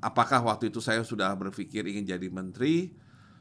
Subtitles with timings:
[0.00, 2.92] apakah waktu itu saya sudah berpikir ingin jadi menteri?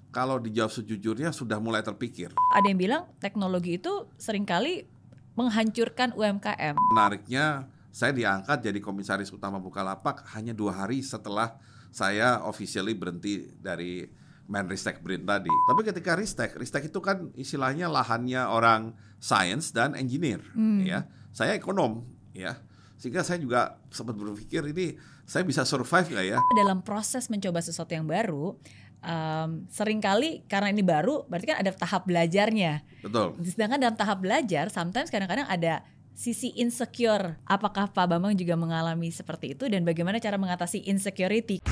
[0.10, 2.34] Kalau dijawab sejujurnya sudah mulai terpikir.
[2.58, 4.90] Ada yang bilang teknologi itu sering kali
[5.38, 6.76] menghancurkan UMKM.
[6.92, 11.62] Menariknya saya diangkat jadi komisaris utama Bukalapak hanya dua hari setelah
[11.94, 14.06] saya officially berhenti dari
[14.50, 15.54] Menristek Brin tadi.
[15.70, 20.90] Tapi ketika Ristek, Ristek itu kan istilahnya lahannya orang science dan engineer, hmm.
[20.90, 21.06] ya.
[21.30, 22.02] Saya ekonom,
[22.34, 22.58] ya.
[23.00, 26.38] Sehingga saya juga sempat berpikir ini saya bisa survive nggak ya?
[26.60, 28.60] Dalam proses mencoba sesuatu yang baru,
[29.00, 32.84] um, sering kali karena ini baru, berarti kan ada tahap belajarnya.
[33.00, 33.40] Betul.
[33.48, 37.40] Sedangkan dalam tahap belajar, sometimes kadang-kadang ada sisi insecure.
[37.48, 41.64] Apakah Pak Bambang juga mengalami seperti itu dan bagaimana cara mengatasi insecurity?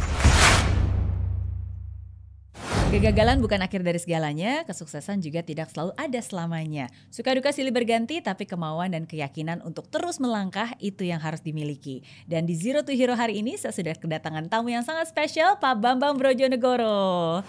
[2.88, 6.88] Kegagalan bukan akhir dari segalanya, kesuksesan juga tidak selalu ada selamanya.
[7.12, 12.08] Suka duka silih berganti, tapi kemauan dan keyakinan untuk terus melangkah itu yang harus dimiliki.
[12.31, 15.84] Dan di Zero to Hero hari ini saya sudah kedatangan tamu yang sangat spesial, Pak
[15.84, 17.44] Bambang Brojonegoro.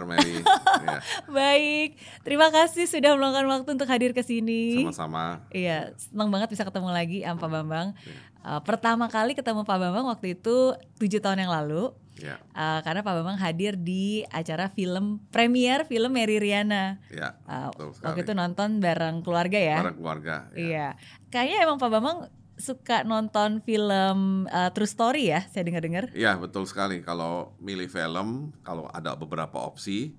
[0.00, 0.40] Kabar Mary?
[0.88, 0.98] ya.
[1.28, 1.90] Baik,
[2.24, 4.88] terima kasih sudah meluangkan waktu untuk hadir ke sini.
[4.88, 5.44] Sama-sama.
[5.52, 7.88] Iya, senang banget bisa ketemu lagi sama Pak Bambang.
[8.08, 8.20] Ya.
[8.40, 11.92] Uh, pertama kali ketemu Pak Bambang waktu itu tujuh tahun yang lalu.
[12.16, 12.40] Ya.
[12.56, 16.96] Uh, karena Pak Bambang hadir di acara film premier film Mary Riana.
[17.12, 17.68] Ya, uh,
[18.00, 19.84] waktu itu nonton bareng keluarga ya.
[19.84, 20.48] Bareng keluarga.
[20.56, 20.56] Ya.
[20.56, 20.88] Iya.
[21.28, 22.18] Kayaknya emang Pak Bambang
[22.60, 26.12] suka nonton film uh, True Story ya, saya dengar-dengar.
[26.12, 27.00] Iya, betul sekali.
[27.00, 30.14] Kalau milih film, kalau ada beberapa opsi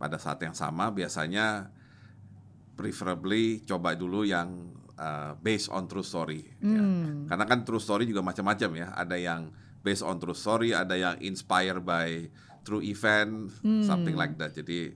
[0.00, 1.70] pada saat yang sama biasanya
[2.74, 6.66] preferably coba dulu yang uh, based on true story ya.
[6.66, 6.74] hmm.
[6.74, 6.82] ya.
[7.30, 8.88] Karena kan true story juga macam-macam ya.
[8.96, 9.54] Ada yang
[9.86, 12.26] based on true story, ada yang inspired by
[12.66, 13.86] true event, hmm.
[13.86, 14.54] something like that.
[14.54, 14.94] Jadi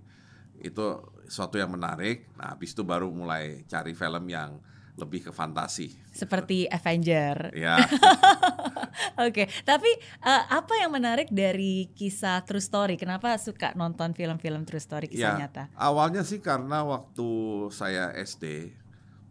[0.62, 0.87] itu
[1.26, 2.31] suatu yang menarik.
[2.38, 4.59] Nah, habis itu baru mulai cari film yang
[4.96, 5.92] lebih ke fantasi.
[6.10, 7.52] Seperti Avenger.
[7.52, 7.76] Ya.
[9.20, 9.46] Oke, okay.
[9.60, 9.88] tapi
[10.24, 12.96] uh, apa yang menarik dari kisah True Story?
[12.96, 15.68] Kenapa suka nonton film-film True Story kisah ya, nyata?
[15.76, 17.28] Awalnya sih karena waktu
[17.76, 18.72] saya SD,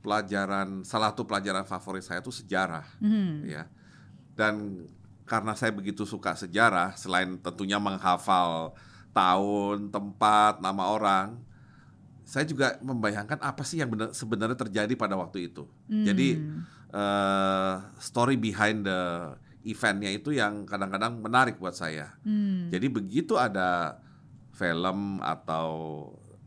[0.05, 3.49] pelajaran salah satu pelajaran favorit saya itu sejarah, hmm.
[3.49, 3.65] ya.
[4.37, 4.85] Dan
[5.25, 8.77] karena saya begitu suka sejarah, selain tentunya menghafal
[9.17, 11.41] tahun, tempat, nama orang,
[12.25, 15.69] saya juga membayangkan apa sih yang benar, sebenarnya terjadi pada waktu itu.
[15.85, 16.03] Hmm.
[16.03, 16.41] Jadi
[16.89, 19.31] uh, story behind the
[19.61, 22.17] eventnya itu yang kadang-kadang menarik buat saya.
[22.25, 22.73] Hmm.
[22.73, 24.01] Jadi begitu ada
[24.57, 25.69] film atau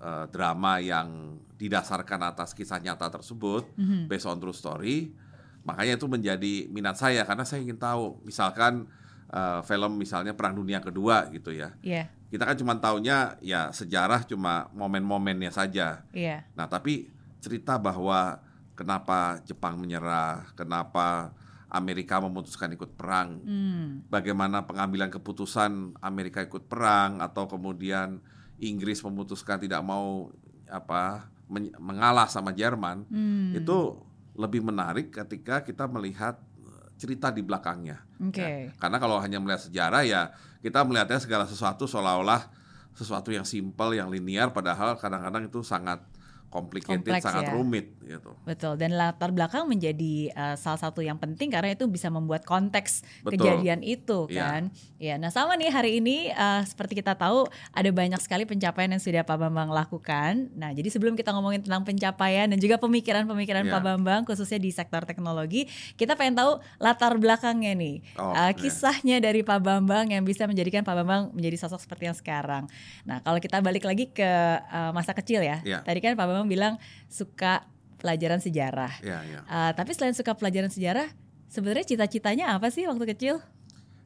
[0.02, 4.10] uh, drama yang didasarkan atas kisah nyata tersebut, hmm.
[4.10, 5.14] based on true story,
[5.62, 8.90] makanya itu menjadi minat saya karena saya ingin tahu, misalkan
[9.30, 11.74] uh, film misalnya Perang Dunia Kedua gitu ya.
[11.86, 16.04] Yeah kita kan cuma taunya ya sejarah cuma momen-momennya saja.
[16.12, 16.44] Iya.
[16.52, 17.08] Nah, tapi
[17.40, 18.40] cerita bahwa
[18.76, 21.32] kenapa Jepang menyerah, kenapa
[21.72, 24.12] Amerika memutuskan ikut perang, hmm.
[24.12, 28.20] bagaimana pengambilan keputusan Amerika ikut perang atau kemudian
[28.60, 30.32] Inggris memutuskan tidak mau
[30.68, 31.32] apa
[31.80, 33.56] mengalah sama Jerman, hmm.
[33.56, 33.96] itu
[34.36, 36.36] lebih menarik ketika kita melihat
[36.98, 38.02] cerita di belakangnya.
[38.28, 38.68] Okay.
[38.68, 38.74] Ya.
[38.76, 42.58] Karena kalau hanya melihat sejarah ya kita melihatnya segala sesuatu seolah-olah
[42.98, 46.02] sesuatu yang simpel, yang linear, padahal kadang-kadang itu sangat
[46.48, 47.52] complicated, Kompleks, sangat ya.
[47.52, 48.32] rumit gitu.
[48.48, 48.80] Betul.
[48.80, 53.36] Dan latar belakang menjadi uh, salah satu yang penting karena itu bisa membuat konteks Betul.
[53.36, 54.40] kejadian itu iya.
[54.40, 54.62] kan.
[54.96, 55.12] Ya.
[55.12, 55.14] ya.
[55.20, 57.44] Nah, sama nih hari ini uh, seperti kita tahu
[57.76, 60.48] ada banyak sekali pencapaian yang sudah Pak Bambang lakukan.
[60.56, 63.72] Nah, jadi sebelum kita ngomongin tentang pencapaian dan juga pemikiran-pemikiran ya.
[63.76, 65.68] Pak Bambang khususnya di sektor teknologi,
[66.00, 68.00] kita pengen tahu latar belakangnya nih.
[68.16, 69.24] Oh, uh, kisahnya ya.
[69.28, 72.64] dari Pak Bambang yang bisa menjadikan Pak Bambang menjadi sosok seperti yang sekarang.
[73.04, 74.24] Nah, kalau kita balik lagi ke
[74.72, 75.60] uh, masa kecil ya.
[75.60, 75.84] ya.
[75.84, 76.74] Tadi kan Pak Bambang memang bilang
[77.10, 77.66] suka
[77.98, 79.02] pelajaran sejarah.
[79.02, 79.42] Ya, ya.
[79.50, 81.10] Uh, tapi selain suka pelajaran sejarah,
[81.50, 83.34] sebenarnya cita-citanya apa sih waktu kecil?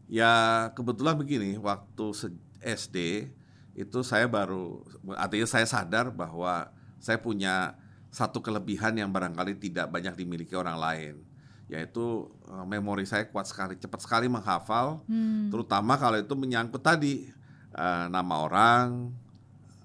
[0.09, 2.33] Ya kebetulan begini, waktu
[2.65, 3.29] SD
[3.73, 4.85] itu saya baru,
[5.17, 6.69] artinya saya sadar bahwa
[7.01, 7.77] saya punya
[8.13, 11.15] satu kelebihan yang barangkali tidak banyak dimiliki orang lain,
[11.73, 15.49] yaitu uh, memori saya kuat sekali, cepat sekali menghafal, hmm.
[15.49, 17.33] terutama kalau itu menyangkut tadi
[17.73, 19.09] uh, nama orang,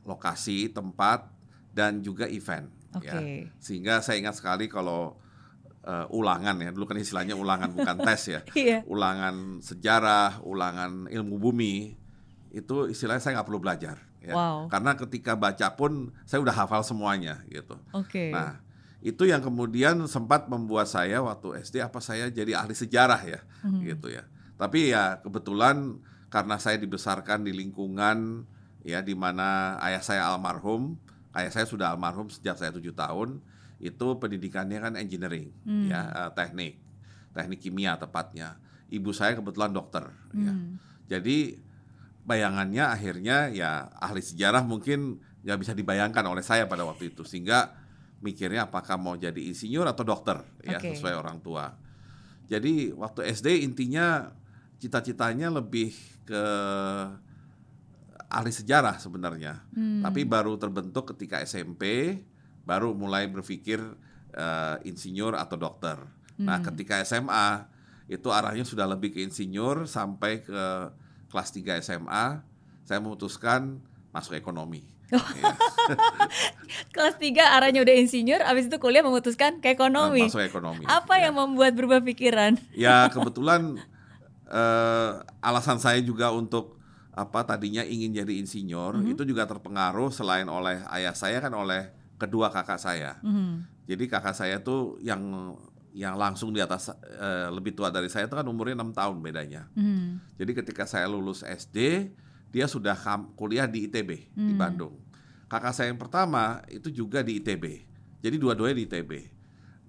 [0.03, 1.31] lokasi, tempat,
[1.77, 2.65] dan juga event.
[2.97, 3.45] Okay.
[3.45, 3.53] Ya.
[3.61, 5.21] Sehingga saya ingat sekali kalau
[5.85, 6.73] uh, ulangan ya.
[6.73, 8.41] Dulu kan istilahnya ulangan bukan tes ya.
[8.57, 8.81] Iya.
[8.89, 11.93] Ulangan sejarah, ulangan ilmu bumi
[12.49, 14.01] itu istilahnya saya nggak perlu belajar.
[14.25, 14.33] Ya.
[14.33, 14.65] Wow.
[14.73, 17.77] Karena ketika baca pun saya udah hafal semuanya gitu.
[17.93, 18.09] Oke.
[18.09, 18.29] Okay.
[18.33, 18.65] Nah
[18.97, 23.81] itu yang kemudian sempat membuat saya waktu SD apa saya jadi ahli sejarah ya, hmm.
[23.85, 24.25] gitu ya.
[24.57, 26.01] Tapi ya kebetulan
[26.33, 28.49] karena saya dibesarkan di lingkungan
[28.81, 30.97] ya di mana ayah saya almarhum,
[31.37, 33.39] ayah saya sudah almarhum sejak saya tujuh tahun
[33.77, 35.93] itu pendidikannya kan engineering hmm.
[35.93, 36.81] ya uh, teknik
[37.33, 38.57] teknik kimia tepatnya
[38.89, 40.51] ibu saya kebetulan dokter ya.
[40.51, 40.67] hmm.
[41.07, 41.61] ya jadi
[42.27, 47.71] bayangannya akhirnya ya ahli sejarah mungkin ya bisa dibayangkan oleh saya pada waktu itu sehingga
[48.19, 50.97] mikirnya apakah mau jadi insinyur atau dokter ya okay.
[50.97, 51.77] sesuai orang tua
[52.49, 54.33] jadi waktu SD intinya
[54.81, 55.93] cita-citanya lebih
[56.27, 56.43] ke
[58.27, 60.03] ahli sejarah sebenarnya hmm.
[60.03, 62.15] tapi baru terbentuk ketika SMP
[62.67, 63.79] baru mulai berpikir
[64.35, 65.95] uh, insinyur atau dokter.
[65.97, 66.45] Nah, hmm.
[66.45, 67.47] Nah, ketika SMA
[68.11, 70.91] itu arahnya sudah lebih ke insinyur sampai ke
[71.31, 72.43] kelas 3 SMA,
[72.83, 73.79] saya memutuskan
[74.11, 74.83] masuk ekonomi.
[75.15, 75.19] Oh.
[75.39, 75.55] Ya.
[76.95, 80.27] kelas 3 arahnya udah insinyur, habis itu kuliah memutuskan ke ekonomi.
[80.27, 80.83] Masuk ekonomi.
[80.83, 81.31] Apa ya.
[81.31, 82.59] yang membuat berubah pikiran?
[82.75, 83.79] Ya, kebetulan
[84.51, 86.76] uh, alasan saya juga untuk
[87.17, 89.13] apa tadinya ingin jadi insinyur mm -hmm.
[89.17, 91.89] itu juga terpengaruh selain oleh ayah saya kan oleh
[92.21, 93.17] kedua kakak saya.
[93.25, 93.65] Mm.
[93.89, 95.53] Jadi kakak saya tuh yang
[95.97, 99.65] yang langsung di atas uh, lebih tua dari saya itu kan umurnya enam tahun bedanya.
[99.73, 100.37] Mm.
[100.37, 102.09] Jadi ketika saya lulus SD,
[102.53, 102.93] dia sudah
[103.33, 104.37] kuliah di ITB mm.
[104.37, 104.61] di hmm.
[104.61, 104.95] Bandung.
[105.49, 107.65] Kakak saya yang pertama itu juga di ITB.
[108.21, 109.11] Jadi dua-duanya di ITB.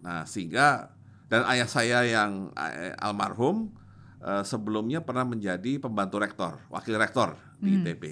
[0.05, 0.95] Nah, sehingga
[1.29, 3.75] dan ayah saya yang uh, almarhum
[4.23, 7.77] uh, sebelumnya pernah menjadi pembantu rektor, wakil rektor di mm.
[7.83, 8.05] ITB.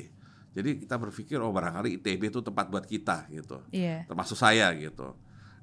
[0.56, 4.08] Jadi kita berpikir oh barangkali ITB itu tempat buat kita gitu, yeah.
[4.08, 5.12] termasuk saya gitu.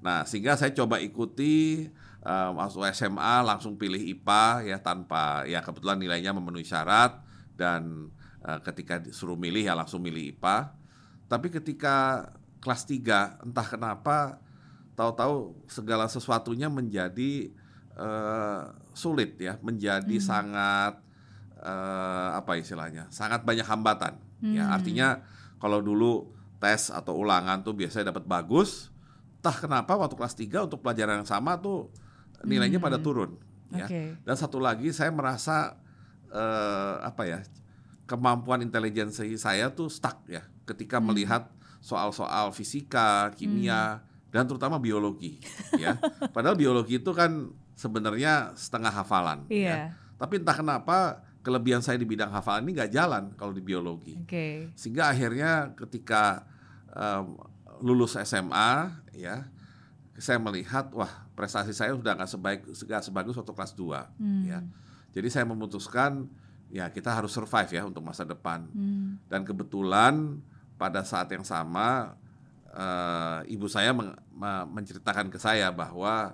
[0.05, 1.87] Nah sehingga saya coba ikuti
[2.21, 7.25] uh, masuk SMA langsung pilih IPA ya tanpa ya kebetulan nilainya memenuhi syarat
[7.57, 8.13] dan
[8.45, 10.77] uh, ketika disuruh milih ya langsung milih IPA.
[11.25, 12.29] Tapi ketika
[12.61, 14.37] kelas 3 entah kenapa
[14.93, 17.49] tahu-tahu segala sesuatunya menjadi
[17.97, 20.25] uh, sulit ya, menjadi hmm.
[20.25, 20.93] sangat
[21.61, 24.55] uh, apa istilahnya, sangat banyak hambatan Ya, hmm.
[24.59, 25.07] Ya, artinya
[25.63, 26.27] kalau dulu
[26.59, 28.91] tes atau ulangan tuh biasanya dapat bagus,
[29.39, 31.87] tah kenapa waktu kelas 3 untuk pelajaran yang sama tuh
[32.43, 32.87] nilainya hmm.
[32.91, 33.39] pada turun
[33.71, 33.87] ya.
[33.87, 34.19] Okay.
[34.27, 35.79] Dan satu lagi saya merasa
[36.27, 37.39] uh, apa ya?
[38.03, 41.07] kemampuan intelijensi saya tuh stuck ya ketika hmm.
[41.07, 41.47] melihat
[41.79, 44.27] soal-soal fisika, kimia hmm.
[44.27, 45.39] dan terutama biologi
[45.79, 45.95] ya.
[46.35, 49.53] Padahal biologi itu kan sebenarnya setengah hafalan yeah.
[49.53, 49.59] ya.
[49.59, 49.77] Iya.
[50.17, 50.97] Tapi entah kenapa
[51.43, 54.15] kelebihan saya di bidang hafalan ini nggak jalan kalau di biologi.
[54.23, 54.71] Okay.
[54.79, 56.47] Sehingga akhirnya ketika
[56.95, 57.35] um,
[57.83, 59.43] lulus SMA ya
[60.15, 64.43] saya melihat wah prestasi saya sudah nggak sebaik nggak sebagus waktu kelas 2 hmm.
[64.47, 64.59] ya.
[65.13, 66.31] Jadi saya memutuskan
[66.73, 68.65] ya kita harus survive ya untuk masa depan.
[68.71, 69.19] Hmm.
[69.27, 70.39] Dan kebetulan
[70.79, 72.17] pada saat yang sama
[72.71, 74.15] uh, ibu saya men
[74.73, 76.33] menceritakan ke saya bahwa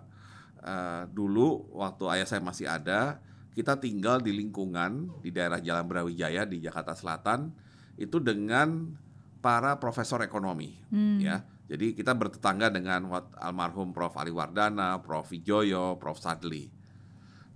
[0.63, 3.19] uh, dulu waktu ayah saya masih ada
[3.59, 7.51] kita tinggal di lingkungan di daerah Jalan Brawijaya di Jakarta Selatan
[7.99, 8.95] itu dengan
[9.43, 11.19] para profesor ekonomi hmm.
[11.19, 11.43] ya.
[11.69, 13.05] Jadi kita bertetangga dengan
[13.37, 16.65] almarhum Prof Ali Wardana, Prof Wijoyo, Prof Sadli.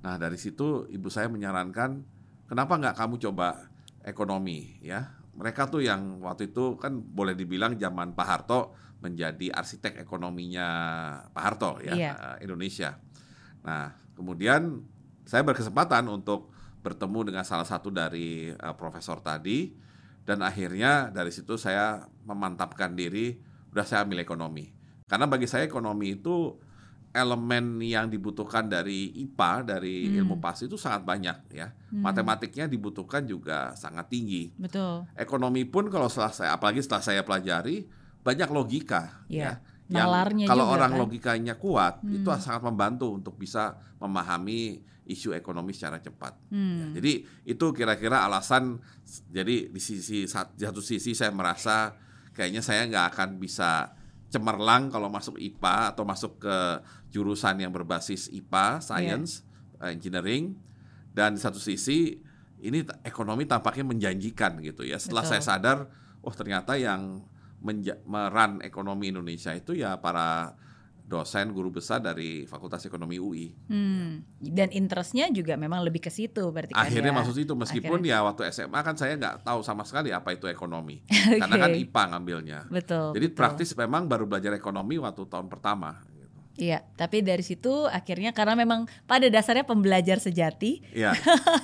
[0.05, 2.03] Nah dari situ ibu saya menyarankan
[2.45, 3.72] kenapa nggak kamu coba
[4.05, 5.17] ekonomi ya.
[5.33, 10.67] Mereka tuh yang waktu itu kan boleh dibilang zaman Pak Harto menjadi arsitek ekonominya
[11.36, 12.39] Pak Harto ya yeah.
[12.39, 12.95] Indonesia.
[13.67, 14.79] Nah kemudian
[15.27, 19.72] saya berkesempatan untuk bertemu dengan salah satu dari uh, profesor tadi
[20.24, 23.36] dan akhirnya dari situ saya memantapkan diri
[23.72, 24.72] udah saya ambil ekonomi
[25.07, 26.60] karena bagi saya ekonomi itu
[27.13, 30.17] elemen yang dibutuhkan dari IPA dari hmm.
[30.24, 32.01] ilmu pasti itu sangat banyak ya hmm.
[32.03, 37.88] matematiknya dibutuhkan juga sangat tinggi betul ekonomi pun kalau setelah saya apalagi setelah saya pelajari
[38.24, 39.60] banyak logika yeah.
[39.60, 40.10] ya yang
[40.48, 41.01] kalau juga, orang kan?
[41.06, 42.24] logikanya kuat hmm.
[42.24, 46.34] itu sangat membantu untuk bisa memahami isu ekonomi secara cepat.
[46.48, 46.96] Hmm.
[46.96, 47.13] Ya, jadi
[47.44, 48.80] itu kira-kira alasan.
[49.30, 51.94] Jadi di sisi di satu sisi saya merasa
[52.32, 53.92] kayaknya saya nggak akan bisa
[54.32, 56.58] cemerlang kalau masuk IPA atau masuk ke
[57.13, 59.44] jurusan yang berbasis IPA, science,
[59.77, 59.92] yeah.
[59.94, 60.58] engineering.
[61.13, 62.18] Dan di satu sisi
[62.63, 64.98] ini ekonomi tampaknya menjanjikan gitu ya.
[64.98, 65.32] Setelah Betul.
[65.38, 65.77] saya sadar,
[66.24, 67.22] oh ternyata yang
[68.05, 70.60] meran ekonomi Indonesia itu ya para
[71.03, 73.51] dosen guru besar dari Fakultas Ekonomi UI.
[73.67, 74.24] Hmm.
[74.39, 77.17] Dan interestnya juga memang lebih ke situ berarti kan Akhirnya ya?
[77.20, 78.24] masuk situ meskipun Akhirnya.
[78.24, 81.38] ya waktu SMA kan saya nggak tahu sama sekali apa itu ekonomi okay.
[81.43, 82.60] karena kan IPA ngambilnya.
[82.72, 83.08] Betul.
[83.20, 83.38] Jadi betul.
[83.38, 86.01] praktis memang baru belajar ekonomi waktu tahun pertama.
[86.53, 90.86] Iya, tapi dari situ akhirnya karena memang pada dasarnya pembelajar sejati.
[90.93, 91.17] Iya.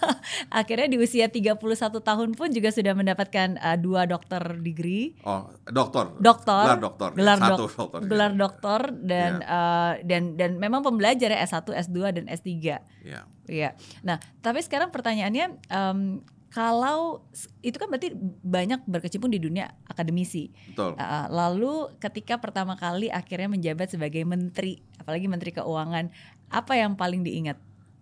[0.59, 1.61] akhirnya di usia 31
[2.01, 5.13] tahun pun juga sudah mendapatkan uh, dua dokter degree.
[5.21, 6.17] Oh, doktor.
[6.17, 6.65] Doktor.
[6.65, 7.09] Gelar doktor.
[7.13, 7.99] Gelar Satu dok doktor.
[8.09, 9.45] Gelar doktor dan Iya.
[9.45, 12.49] uh, dan dan memang pembelajar ya S1, S2 dan S3.
[12.49, 13.21] Iya.
[13.45, 13.69] Iya.
[14.01, 17.21] Nah, tapi sekarang pertanyaannya em, kalau
[17.61, 20.49] itu kan berarti banyak berkecimpung di dunia akademisi.
[20.73, 20.97] Betul.
[20.97, 26.09] Uh, lalu ketika pertama kali akhirnya menjabat sebagai menteri, apalagi menteri keuangan,
[26.49, 27.57] apa yang paling diingat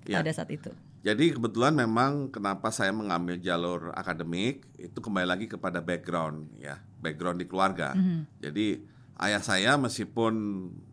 [0.07, 0.23] Ya.
[0.23, 0.71] pada saat itu?
[1.03, 7.43] Jadi kebetulan memang kenapa saya mengambil jalur akademik itu kembali lagi kepada background ya, background
[7.43, 7.91] di keluarga.
[7.91, 8.39] Mhm.
[8.39, 8.67] Jadi
[9.17, 10.33] ayah saya meskipun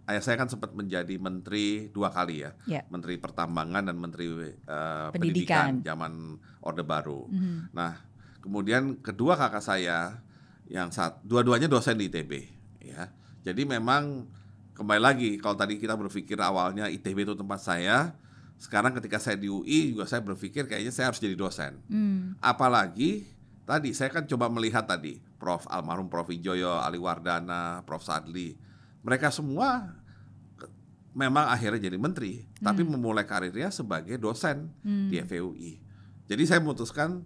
[0.07, 2.83] ayah saya kan sempat menjadi menteri dua kali ya, Ya.
[2.89, 4.49] menteri pertambangan dan menteri eh,
[5.13, 5.13] Pendidikan.
[5.13, 6.13] pendidikan zaman
[6.61, 7.29] Orde Baru.
[7.29, 7.73] Mhm.
[7.73, 8.01] Nah,
[8.41, 10.25] kemudian kedua kakak saya
[10.65, 12.33] yang saat dua-duanya dosen di ITB
[12.81, 13.13] ya.
[13.45, 14.25] Jadi memang
[14.73, 18.17] kembali lagi kalau tadi kita berpikir awalnya ITB itu tempat saya,
[18.57, 21.77] sekarang ketika saya di UI juga saya berpikir kayaknya saya harus jadi dosen.
[21.93, 22.41] Hmm.
[22.41, 23.29] Apalagi
[23.65, 28.57] tadi saya kan coba melihat tadi Prof almarhum Prof Wijoyo, Ali Wardana, Prof Sadli,
[29.05, 29.93] mereka semua
[31.13, 35.13] memang akhirnya jadi menteri, tapi memulai karirnya sebagai dosen Hmm.
[35.13, 35.73] di FEUI.
[36.25, 37.23] Jadi saya memutuskan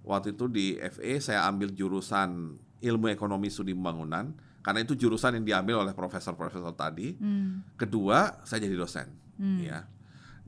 [0.00, 4.32] waktu itu di FE saya ambil jurusan ilmu ekonomi studi pembangunan
[4.64, 7.14] karena itu jurusan yang diambil oleh profesor-profesor tadi.
[7.14, 7.62] Hmm.
[7.76, 9.60] Kedua, saya jadi dosen, Hmm.
[9.60, 9.84] ya.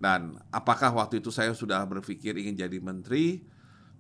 [0.01, 3.45] Dan apakah waktu itu saya sudah berpikir ingin jadi menteri?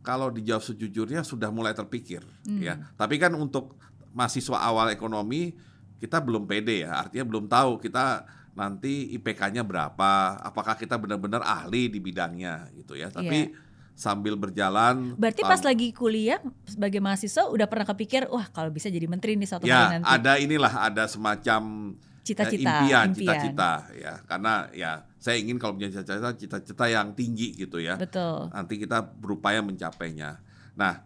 [0.01, 2.61] Kalau dijawab sejujurnya sudah mulai terpikir, Hmm.
[2.61, 2.75] ya.
[2.97, 3.77] Tapi kan untuk
[4.17, 5.53] mahasiswa awal ekonomi
[6.01, 8.25] kita belum pede ya, artinya belum tahu kita
[8.57, 13.13] nanti IPK-nya berapa, apakah kita benar-benar ahli di bidangnya gitu ya.
[13.13, 13.53] Tapi
[13.93, 15.13] sambil berjalan.
[15.21, 19.45] Berarti pas lagi kuliah sebagai mahasiswa udah pernah kepikir, wah kalau bisa jadi menteri nih
[19.45, 20.09] suatu ya hari nanti.
[20.09, 21.93] ada inilah ada semacam
[22.31, 24.15] Cita-cita, eh, impian, cita-cita ya.
[24.25, 27.99] Karena ya saya ingin kalau punya cita-cita cita-cita yang tinggi gitu ya.
[27.99, 28.49] Betul.
[28.51, 30.39] Nanti kita berupaya mencapainya.
[30.75, 31.03] Nah,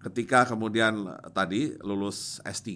[0.00, 2.70] ketika kemudian eh, tadi lulus S3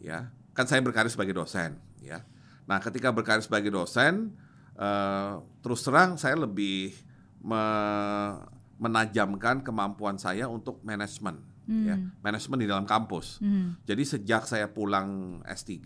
[0.00, 2.26] ya, kan saya berkarir sebagai dosen ya.
[2.66, 4.34] Nah, ketika berkarir sebagai dosen
[4.74, 6.92] eh, terus terang saya lebih
[7.40, 8.36] me-
[8.76, 12.12] menajamkan kemampuan saya untuk manajemen ya, Hmm.
[12.20, 13.40] manajemen di dalam kampus.
[13.40, 13.74] Hmm.
[13.82, 15.80] Jadi sejak saya pulang S3,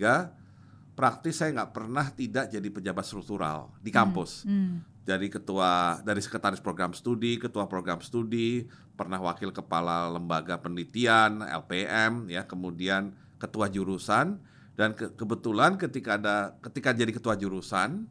[1.00, 4.44] praktis saya nggak pernah tidak jadi pejabat struktural di kampus.
[4.44, 4.84] Hmm.
[5.00, 12.28] Dari ketua, dari sekretaris program studi, ketua program studi, pernah wakil kepala lembaga penelitian LPM,
[12.28, 14.36] ya, kemudian ketua jurusan,
[14.76, 18.04] dan ke- kebetulan ketika ada, ketika jadi ketua jurusan,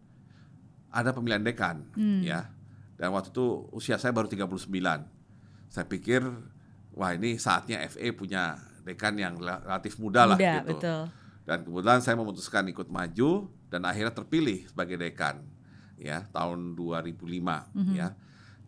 [0.89, 2.25] ada pemilihan dekan, Hmm.
[2.25, 2.50] ya.
[2.98, 5.05] Dan waktu itu usia saya baru 39.
[5.69, 6.25] Saya pikir,
[6.91, 10.67] wah ini saatnya FE punya dekan yang relatif muda, lah Muda, gitu.
[10.74, 11.01] betul.
[11.50, 15.41] Dan kebetulan saya memutuskan ikut maju dan akhirnya terpilih sebagai dekan
[15.98, 17.94] ya tahun 2005 Mhm.
[17.98, 18.13] ya.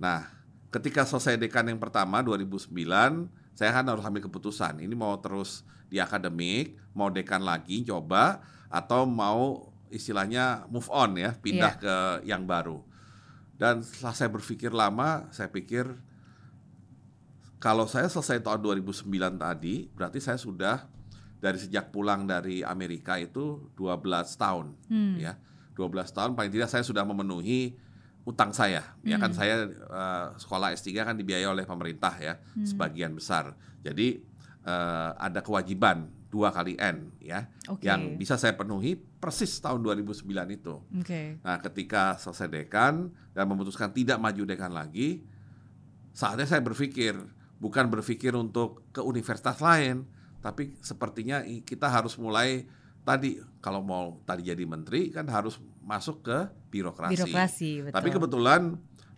[0.02, 0.26] Nah,
[0.74, 4.82] ketika selesai dekan yang pertama 2009, saya kan harus ambil keputusan.
[4.82, 5.62] Ini mau terus
[5.94, 11.82] di akademik, mau dekan lagi coba atau mau istilahnya move on ya, pindah Iya.
[11.86, 11.96] ke
[12.26, 12.82] yang baru.
[13.62, 15.86] Dan setelah saya berpikir lama, saya pikir
[17.62, 20.90] kalau saya selesai tahun 2009 tadi, berarti saya sudah
[21.42, 25.18] dari sejak pulang dari Amerika itu 12 tahun Hmm.
[25.18, 25.34] ya.
[25.74, 27.74] 12 tahun paling tidak saya sudah memenuhi
[28.22, 28.86] utang saya.
[29.02, 29.40] Ya kan Hmm.
[29.42, 32.64] saya eh, sekolah S3 kan dibiayai oleh pemerintah ya, Hmm.
[32.64, 33.58] sebagian besar.
[33.82, 34.22] Jadi
[34.62, 37.90] eh, ada kewajiban dua kali N ya Oke.
[37.90, 40.78] yang bisa saya penuhi persis tahun 2009 itu.
[41.02, 41.42] Oke.
[41.42, 45.26] Nah, ketika selesai dekan dan memutuskan tidak maju dekan lagi,
[46.14, 47.18] saatnya saya berpikir
[47.58, 50.06] bukan berpikir untuk ke universitas lain,
[50.42, 52.66] tapi sepertinya kita harus mulai
[53.02, 56.38] tadi kalau mau tadi jadi menteri kan harus masuk ke
[56.70, 57.18] birokrasi.
[57.18, 57.96] Birokrasi, betul.
[57.98, 58.62] Tapi kebetulan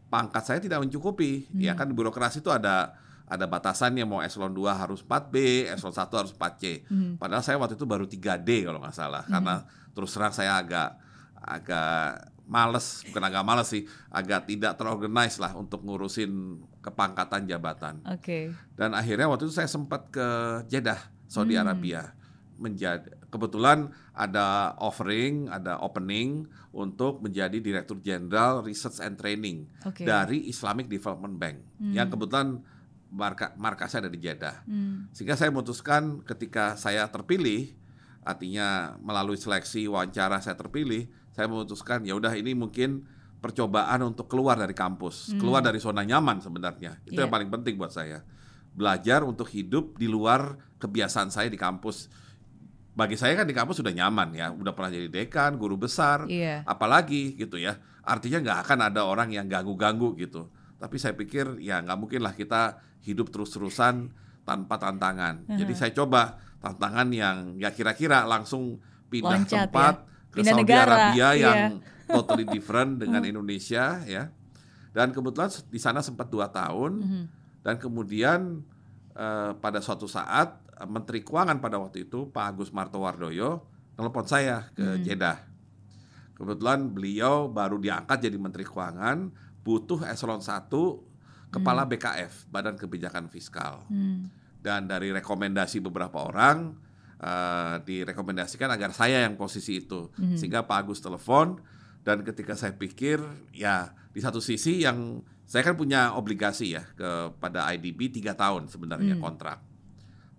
[0.08, 1.48] pangkat saya tidak mencukupi.
[1.58, 1.80] Ya Hmm.
[1.84, 6.32] kan di birokrasi itu ada ada batasannya mau eselon 2 harus 4B, eselon 1 harus
[6.36, 6.84] 4C.
[6.86, 7.16] Hmm.
[7.18, 9.24] Padahal saya waktu itu baru 3D kalau nggak salah.
[9.26, 9.64] Karena
[9.96, 11.00] terus terang saya agak
[11.44, 18.04] agak males, bukan agak males sih, agak tidak terorganize lah untuk ngurusin kepangkatan jabatan.
[18.08, 18.52] Oke.
[18.76, 20.28] Dan akhirnya waktu itu saya sempat ke
[20.68, 21.00] Jeddah,
[21.34, 21.66] Saudi Hmm.
[21.66, 22.14] Arabia.
[22.54, 30.06] Menjadi kebetulan ada offering, ada opening untuk menjadi Direktur Jenderal Research and Training Oke.
[30.06, 31.58] dari Islamic Development Bank.
[31.82, 31.92] Hmm.
[31.92, 32.62] Yang kebetulan
[33.10, 34.62] marka, markasnya ada di Jeddah.
[34.64, 35.10] Hmm.
[35.10, 37.74] Sehingga saya memutuskan ketika saya terpilih,
[38.22, 44.56] artinya melalui seleksi wawancara saya terpilih, saya memutuskan ya udah ini mungkin percobaan untuk keluar
[44.56, 45.42] dari kampus, Hmm.
[45.42, 47.02] keluar dari zona nyaman sebenarnya.
[47.04, 47.28] Itu Iya.
[47.28, 48.24] yang paling penting buat saya.
[48.72, 52.12] Belajar untuk hidup di luar kebiasaan saya di kampus.
[52.94, 56.62] bagi saya kan di kampus sudah nyaman ya, udah pernah jadi dekan, guru besar, Iya.
[56.62, 57.82] apalagi gitu ya.
[58.06, 60.46] Artinya nggak akan ada orang yang ganggu-ganggu gitu.
[60.78, 64.14] Tapi saya pikir ya nggak mungkin lah kita hidup terus-terusan
[64.46, 65.42] tanpa tantangan.
[65.50, 68.78] Jadi saya coba tantangan yang ya kira-kira langsung
[69.10, 69.62] pindah Loncat ya.
[69.66, 69.96] tempat
[70.30, 71.34] ke Pindah Saudi negara, Arabia iya.
[71.34, 71.58] yang
[72.06, 74.30] totally different dengan Indonesia ya.
[74.94, 77.24] Dan kebetulan di sana sempat dua tahun Mhm.
[77.66, 78.62] dan kemudian
[79.14, 83.64] eh, pada suatu saat Menteri Keuangan pada waktu itu Pak Agus Martowardoyo
[83.94, 85.04] telepon saya ke Hmm.
[85.04, 85.38] Jeddah.
[86.34, 89.30] Kebetulan beliau baru diangkat jadi Menteri Keuangan,
[89.62, 91.06] butuh eselon 1
[91.54, 93.86] kepala BKF, Badan Kebijakan Fiskal.
[93.88, 94.28] Hmm.
[94.58, 96.74] Dan dari rekomendasi beberapa orang
[97.24, 100.12] eh, direkomendasikan agar saya yang posisi itu.
[100.20, 100.36] Mhm.
[100.36, 101.56] Sehingga Pak Agus telepon
[102.04, 103.24] dan ketika saya pikir
[103.56, 109.16] ya di satu sisi yang saya kan punya obligasi ya kepada IDB tiga tahun sebenarnya
[109.16, 109.24] Hmm.
[109.24, 109.64] kontrak.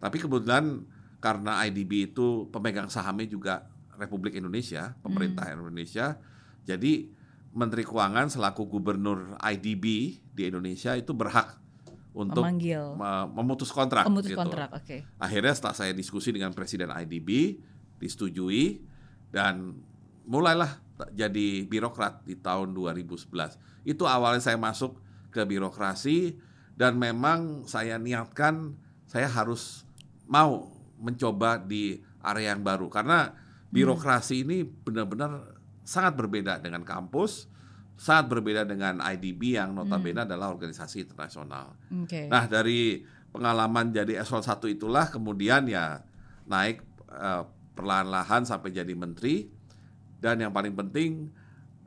[0.04, 0.84] Tapi kebetulan
[1.16, 3.64] karena IDB itu pemegang sahamnya juga
[3.96, 5.64] Republik Indonesia, pemerintah Hmm.
[5.64, 6.20] Indonesia,
[6.62, 7.08] jadi
[7.54, 9.84] Menteri Keuangan selaku gubernur IDB
[10.28, 11.56] di Indonesia itu berhak
[12.12, 12.92] untuk Memanggil.
[12.92, 14.04] me- memutus kontrak.
[14.04, 14.36] Pemutus gitu.
[14.36, 15.06] kontrak, oke.
[15.16, 17.62] Akhirnya setelah saya diskusi dengan Presiden IDB,
[17.96, 18.82] disetujui
[19.30, 19.78] dan
[20.26, 23.56] mulailah jadi birokrat di tahun 2011.
[23.82, 24.98] Itu awalnya saya masuk
[25.30, 26.38] ke birokrasi
[26.74, 28.74] dan memang saya niatkan
[29.06, 29.83] saya harus
[30.28, 33.36] mau mencoba di area yang baru karena
[33.68, 37.50] birokrasi ini benar-benar sangat berbeda dengan kampus,
[37.98, 41.76] sangat berbeda dengan IDB yang notabene adalah organisasi internasional.
[41.92, 42.30] Oke.
[42.30, 43.04] Nah, dari
[43.34, 46.00] pengalaman jadi eselon 1 itulah kemudian ya
[46.46, 47.42] naik eh,
[47.74, 49.50] perlahan-lahan sampai jadi menteri
[50.22, 51.28] dan yang paling penting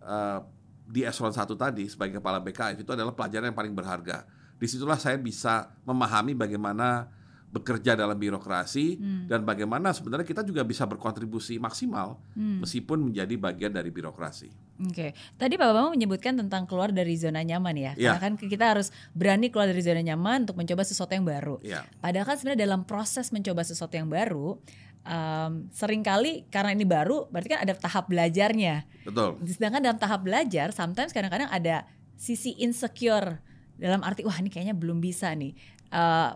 [0.04, 0.40] eh,
[0.88, 4.28] di eselon 1 tadi sebagai kepala BKF itu adalah pelajaran yang paling berharga.
[4.58, 7.08] Di situlah saya bisa memahami bagaimana
[7.48, 9.24] bekerja dalam birokrasi Hmm.
[9.26, 12.60] dan bagaimana sebenarnya kita juga bisa berkontribusi maksimal Hmm.
[12.60, 14.52] meskipun menjadi bagian dari birokrasi.
[14.78, 17.92] Oke, tadi Pak Bambang menyebutkan tentang keluar dari zona nyaman ya.
[17.98, 18.14] Iya.
[18.14, 21.58] Karena kan kita harus berani keluar dari zona nyaman untuk mencoba sesuatu yang baru.
[21.64, 24.60] Ya, Padahal kan sebenarnya dalam proses mencoba sesuatu yang baru,
[25.02, 28.86] em, sering kali karena ini baru, berarti kan ada tahap belajarnya.
[29.08, 29.40] betul.
[29.48, 33.40] Sedangkan dalam tahap belajar, sometimes kadang-kadang ada sisi insecure
[33.80, 35.56] dalam arti wah ini kayaknya belum bisa nih.
[35.88, 36.30] Eh,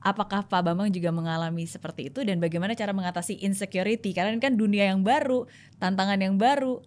[0.00, 4.16] apakah Pak Bambang juga mengalami seperti itu dan bagaimana cara mengatasi insecurity?
[4.16, 5.44] Karena ini kan dunia yang baru,
[5.76, 6.80] tantangan yang baru,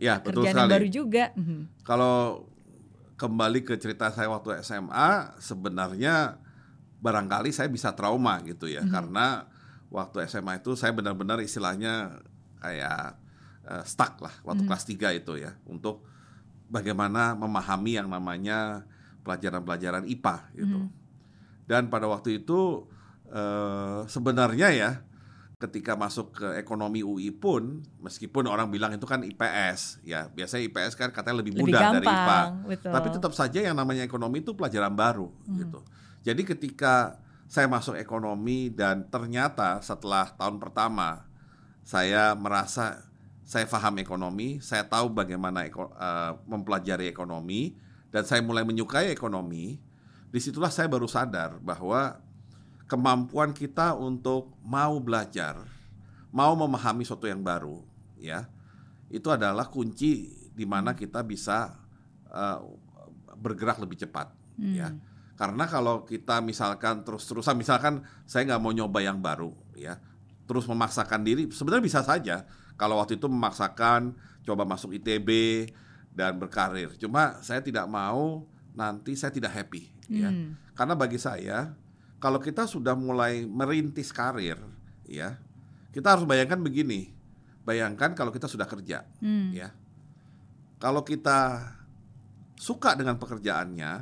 [0.00, 0.72] Ya, betul kerjaan yang sekali.
[0.74, 1.24] baru juga.
[1.36, 1.58] Mhm.
[1.84, 2.16] Kalau
[3.20, 6.40] kembali ke cerita saya waktu SMA, sebenarnya
[7.00, 9.44] barangkali saya bisa trauma gitu ya, karena
[9.92, 12.20] waktu SMA itu saya benar-benar istilahnya
[12.60, 13.20] kayak
[13.60, 16.00] eh, stuck lah waktu kelas 3 itu ya, untuk
[16.66, 18.88] bagaimana memahami yang namanya
[19.20, 20.78] pelajaran-pelajaran IPA gitu.
[21.70, 22.90] Dan pada waktu itu
[23.30, 24.90] eh, sebenarnya ya
[25.56, 30.96] ketika masuk ke ekonomi UI pun meskipun orang bilang itu kan IPS ya biasanya IPS
[30.96, 32.90] kan katanya lebih Lebih mudah dari IPA gampang, betul.
[32.90, 35.60] tapi tetap saja yang namanya ekonomi itu pelajaran baru Hmm.
[35.60, 35.78] gitu
[36.24, 41.28] jadi ketika saya masuk ekonomi dan ternyata setelah tahun pertama
[41.82, 43.04] saya merasa
[43.44, 47.76] saya paham ekonomi saya tahu bagaimana eko- eh, mempelajari ekonomi
[48.08, 49.76] dan saya mulai menyukai ekonomi
[50.30, 52.22] di situlah saya baru sadar bahwa
[52.86, 55.62] kemampuan kita untuk mau belajar,
[56.30, 57.82] mau memahami sesuatu yang baru,
[58.18, 58.46] ya,
[59.10, 61.74] itu adalah kunci di mana kita bisa
[62.30, 62.58] eh,
[63.34, 64.94] bergerak lebih cepat, ya.
[65.34, 69.98] Karena kalau kita misalkan terus-terusan, misalkan saya nggak mau nyoba yang baru, ya,
[70.44, 72.46] terus memaksakan diri, sebenarnya bisa saja.
[72.78, 74.14] Kalau waktu itu memaksakan
[74.46, 75.28] coba masuk ITB
[76.12, 78.44] dan berkarir, cuma saya tidak mau
[78.76, 80.28] nanti saya tidak happy, ya.
[80.28, 80.58] Hmm.
[80.74, 81.72] Karena bagi saya,
[82.18, 84.58] kalau kita sudah mulai merintis karir,
[85.06, 85.38] ya,
[85.94, 87.14] kita harus bayangkan begini.
[87.62, 89.54] Bayangkan kalau kita sudah kerja, Hmm.
[89.54, 89.70] ya.
[90.80, 91.70] Kalau kita
[92.58, 93.92] suka dengan pekerjaannya,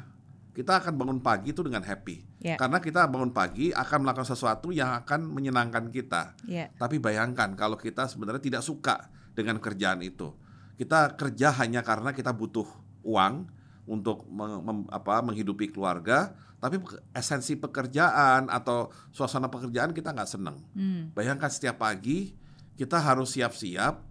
[0.55, 2.27] kita akan bangun pagi itu dengan happy.
[2.39, 2.55] Ya.
[2.55, 6.39] Karena kita bangun pagi akan melakukan sesuatu yang akan menyenangkan kita.
[6.47, 6.71] Ya.
[6.79, 10.35] Tapi bayangkan kalau kita sebenarnya tidak suka dengan kerjaan itu.
[10.79, 12.67] Kita kerja hanya karena kita butuh
[13.03, 13.51] uang
[13.89, 16.79] untuk meng- mem- apa, menghidupi keluarga, tapi
[17.17, 20.61] esensi pekerjaan atau suasana pekerjaan kita nggak seneng.
[20.77, 21.11] Hmm.
[21.17, 22.37] Bayangkan setiap pagi
[22.77, 24.05] kita harus siap-siap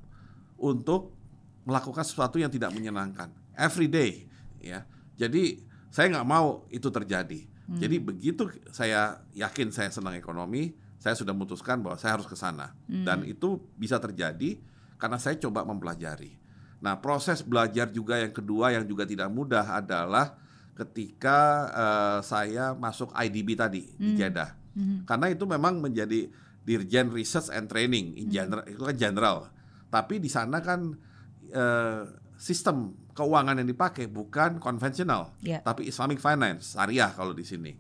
[0.58, 1.14] untuk
[1.64, 3.30] melakukan sesuatu yang tidak menyenangkan.
[3.54, 4.26] Every day,
[4.60, 4.84] ya.
[5.16, 5.62] Jadi
[5.94, 7.48] saya nggak mau itu terjadi.
[7.68, 12.72] Jadi begitu saya yakin saya senang ekonomi, saya sudah memutuskan bahwa saya harus ke sana.
[13.04, 14.56] Dan itu bisa terjadi
[14.96, 16.40] karena saya coba mempelajari.
[16.78, 20.38] Nah, proses belajar juga yang kedua yang juga tidak mudah adalah
[20.78, 21.40] ketika
[21.74, 24.54] eh, saya masuk IDB tadi di Jeddah.
[25.10, 26.30] Karena itu memang menjadi
[26.68, 29.38] Dirjen Research and Training in general itu kan general.
[29.88, 31.00] Tapi di sana kan
[31.56, 32.02] uh,
[32.36, 35.64] sistem keuangan yang dipakai bukan konvensional, yeah.
[35.64, 37.72] tapi Islamic Finance, syariah kalau di sini.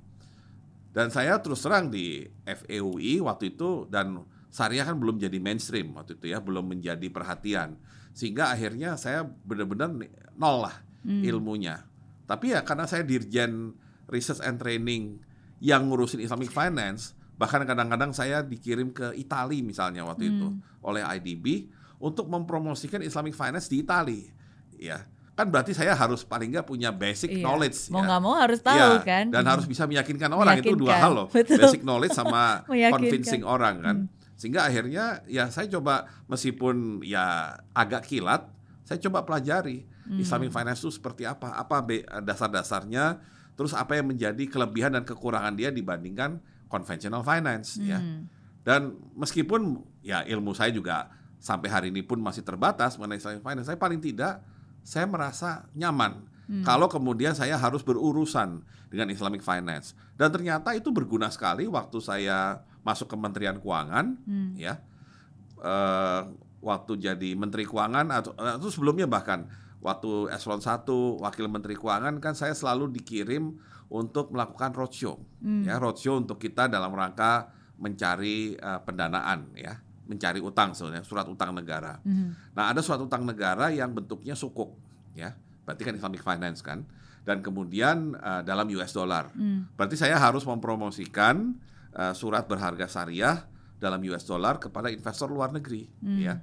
[0.95, 6.15] Dan saya terus terang di FEUI waktu itu dan syariah kan belum jadi mainstream waktu
[6.17, 7.75] itu ya, belum menjadi perhatian.
[8.17, 9.93] Sehingga akhirnya saya benar-benar
[10.33, 11.21] nol lah hmm.
[11.21, 11.85] ilmunya.
[12.25, 13.77] Tapi ya karena saya dirjen
[14.09, 15.21] research and training
[15.61, 20.33] yang ngurusin Islamic finance, bahkan kadang-kadang saya dikirim ke Italia misalnya waktu hmm.
[20.33, 20.47] itu
[20.81, 21.69] oleh IDB
[22.01, 24.33] untuk mempromosikan Islamic finance di Italia.
[24.77, 25.05] Ya,
[25.37, 27.45] kan berarti saya harus paling nggak punya basic iya.
[27.45, 28.09] knowledge mau ya.
[28.09, 29.51] nggak mau harus tahu ya, kan dan hmm.
[29.53, 30.73] harus bisa meyakinkan orang meyakinkan.
[30.73, 31.61] itu dua hal loh Betul.
[31.61, 32.65] basic knowledge sama
[32.97, 34.16] convincing orang kan hmm.
[34.37, 38.45] Sehingga akhirnya ya saya coba meskipun ya agak kilat
[38.85, 40.21] saya coba pelajari hmm.
[40.21, 41.81] Islamic finance itu seperti apa apa
[42.21, 43.17] dasar-dasarnya
[43.57, 46.37] terus apa yang menjadi kelebihan dan kekurangan dia dibandingkan
[46.69, 47.97] conventional finance ya.
[47.97, 48.21] hmm.
[48.23, 48.25] ya
[48.61, 51.09] dan meskipun ya ilmu saya juga
[51.41, 54.45] sampai hari ini pun masih terbatas mengenai Islamic finance saya paling tidak
[54.85, 56.63] saya merasa nyaman hmm.
[56.63, 59.93] kalau kemudian saya harus berurusan dengan Islamic Finance.
[60.15, 64.55] Dan ternyata itu berguna sekali waktu saya masuk Kementerian Keuangan, hmm.
[64.55, 64.79] ya,
[65.59, 66.31] uh,
[66.63, 69.51] waktu jadi Menteri Keuangan atau, atau sebelumnya bahkan
[69.83, 70.87] waktu eselon 1
[71.19, 73.59] Wakil Menteri Keuangan kan saya selalu dikirim
[73.91, 75.67] untuk melakukan roadshow, hmm.
[75.67, 81.51] ya roadshow untuk kita dalam rangka mencari uh, pendanaan, ya mencari utang sebenarnya surat utang
[81.51, 81.99] negara.
[82.07, 82.55] Mm.
[82.55, 84.79] Nah ada surat utang negara yang bentuknya sukuk
[85.13, 85.35] ya,
[85.67, 86.87] berarti kan Islamic Finance kan,
[87.27, 89.29] dan kemudian uh, dalam US dollar.
[89.35, 89.75] Mm.
[89.75, 91.59] Berarti saya harus mempromosikan
[91.97, 93.43] uh, surat berharga syariah
[93.81, 96.19] dalam US dollar kepada investor luar negeri mm.
[96.21, 96.37] ya.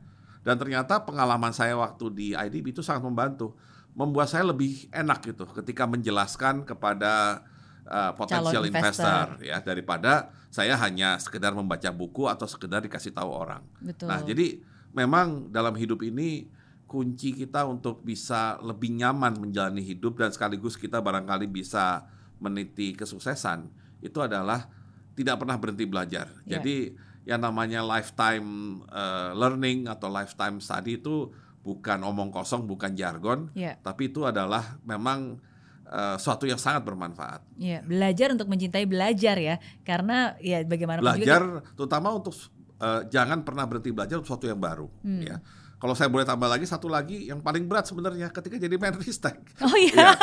[0.44, 3.56] Dan ternyata pengalaman saya waktu di IDB itu sangat membantu,
[3.96, 7.40] membuat saya lebih enak gitu ketika menjelaskan kepada
[7.88, 9.40] uh, potensial investor.
[9.40, 13.64] investor ya daripada saya hanya sekedar membaca buku atau sekedar dikasih tahu orang.
[13.80, 14.12] Betul.
[14.12, 14.60] Nah, jadi
[14.92, 16.46] memang dalam hidup ini
[16.84, 22.06] kunci kita untuk bisa lebih nyaman menjalani hidup dan sekaligus kita barangkali bisa
[22.38, 23.66] meniti kesuksesan
[24.04, 24.68] itu adalah
[25.14, 26.30] tidak pernah berhenti belajar.
[26.44, 26.58] Yeah.
[26.58, 26.76] Jadi
[27.24, 31.32] yang namanya lifetime uh, learning atau lifetime study itu
[31.64, 33.80] bukan omong kosong, bukan jargon, yeah.
[33.80, 35.40] tapi itu adalah memang
[35.88, 37.40] uh, suatu yang sangat bermanfaat.
[37.56, 42.36] Iya, belajar untuk mencintai belajar ya, karena ya bagaimana belajar, juga, terutama untuk
[42.84, 44.92] uh, jangan pernah berhenti belajar untuk sesuatu yang baru.
[45.00, 45.24] Hmm.
[45.24, 45.40] Ya,
[45.84, 49.36] kalau saya boleh tambah lagi satu lagi yang paling berat sebenarnya ketika jadi Menristek.
[49.68, 50.16] Oh iya.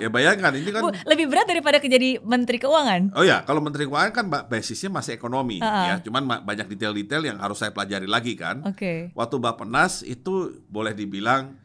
[0.00, 3.12] Ya, ya bayangkan ini kan lebih berat daripada jadi Menteri Keuangan.
[3.12, 5.84] Oh ya, kalau Menteri Keuangan kan basisnya masih ekonomi uh -uh.
[5.84, 8.64] ya, cuman banyak detail-detail yang harus saya pelajari lagi kan.
[8.64, 8.80] Oke.
[8.80, 8.98] Okay.
[9.12, 11.60] Waktu Bappenas itu boleh dibilang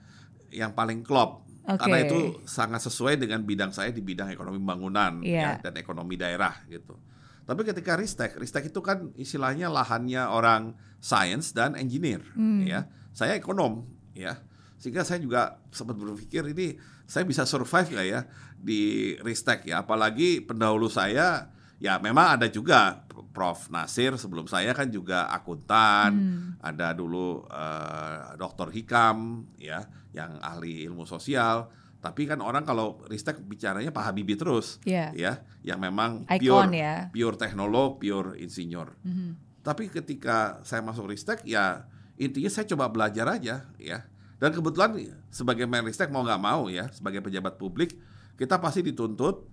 [0.52, 1.84] yang paling klop Okay.
[1.84, 5.60] Karena itu sangat sesuai dengan bidang saya di bidang ekonomi bangunan yeah.
[5.60, 6.96] ya, dan ekonomi daerah gitu.
[7.44, 12.64] Tapi ketika Ristek, Ristek itu kan istilahnya lahannya orang sains dan engineer hmm.
[12.64, 12.88] ya.
[13.18, 13.82] Saya ekonom
[14.14, 14.38] ya.
[14.78, 16.78] Sehingga saya juga sempat berpikir ini
[17.10, 18.22] saya bisa survive nggak ya
[18.54, 19.82] di Ristek ya.
[19.82, 21.50] Apalagi pendahulu saya
[21.82, 23.02] ya memang ada juga
[23.34, 26.50] Prof Nasir sebelum saya kan juga akuntan, hmm.
[26.62, 28.70] ada dulu uh, Dr.
[28.70, 31.74] Hikam ya yang ahli ilmu sosial.
[31.98, 35.10] Tapi kan orang kalau Ristek bicaranya Pak Habibie terus, yeah.
[35.18, 37.10] ya, yang memang Icon, pure, ya.
[37.10, 38.94] pure teknolog, pure insinyur.
[39.02, 39.30] Mm -hmm.
[39.66, 44.00] Tapi ketika saya masuk Ristek, ya intinya saya coba belajar aja, ya.
[44.38, 44.94] Dan kebetulan
[45.34, 47.98] sebagai Menristek mau nggak mau ya, sebagai pejabat publik,
[48.38, 49.50] kita pasti dituntut,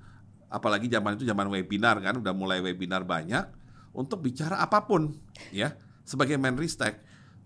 [0.53, 3.49] apalagi zaman itu zaman webinar kan, udah mulai webinar banyak,
[3.97, 5.15] untuk bicara apa pun,
[5.55, 5.73] ya,
[6.05, 7.01] sebagai Menristek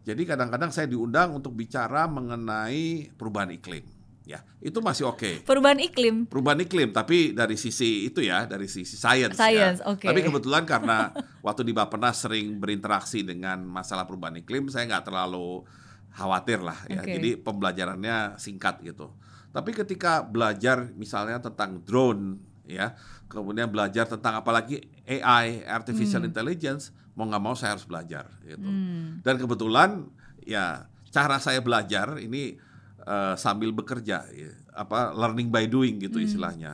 [0.09, 3.85] jadi kadang-kadang saya diundang untuk bicara mengenai perubahan iklim.
[4.29, 5.25] Ya, itu masih oke.
[5.25, 5.35] Okay.
[5.41, 6.29] Perubahan iklim.
[6.29, 9.33] Perubahan iklim, tapi dari sisi itu ya, dari sisi sains.
[9.33, 9.97] Science, ya.
[9.97, 10.13] Okay.
[10.13, 11.09] Tapi kebetulan karena
[11.47, 15.65] waktu di Bappenas sering berinteraksi dengan masalah perubahan iklim, saya nggak terlalu
[16.13, 17.01] khawatir lah ya.
[17.01, 17.17] Okay.
[17.17, 19.17] Jadi pembelajarannya singkat gitu.
[19.49, 22.37] Tapi ketika belajar misalnya tentang drone
[22.69, 22.93] ya,
[23.33, 26.29] kemudian belajar tentang apalagi AI, artificial hmm.
[26.29, 28.69] intelligence, mau nggak mau saya harus belajar gitu.
[28.69, 29.25] Hmm.
[29.25, 30.05] Dan kebetulan
[30.45, 32.68] ya cara saya belajar ini
[33.05, 36.27] uh, sambil bekerja, ya, apa learning by doing gitu hmm.
[36.27, 36.73] istilahnya.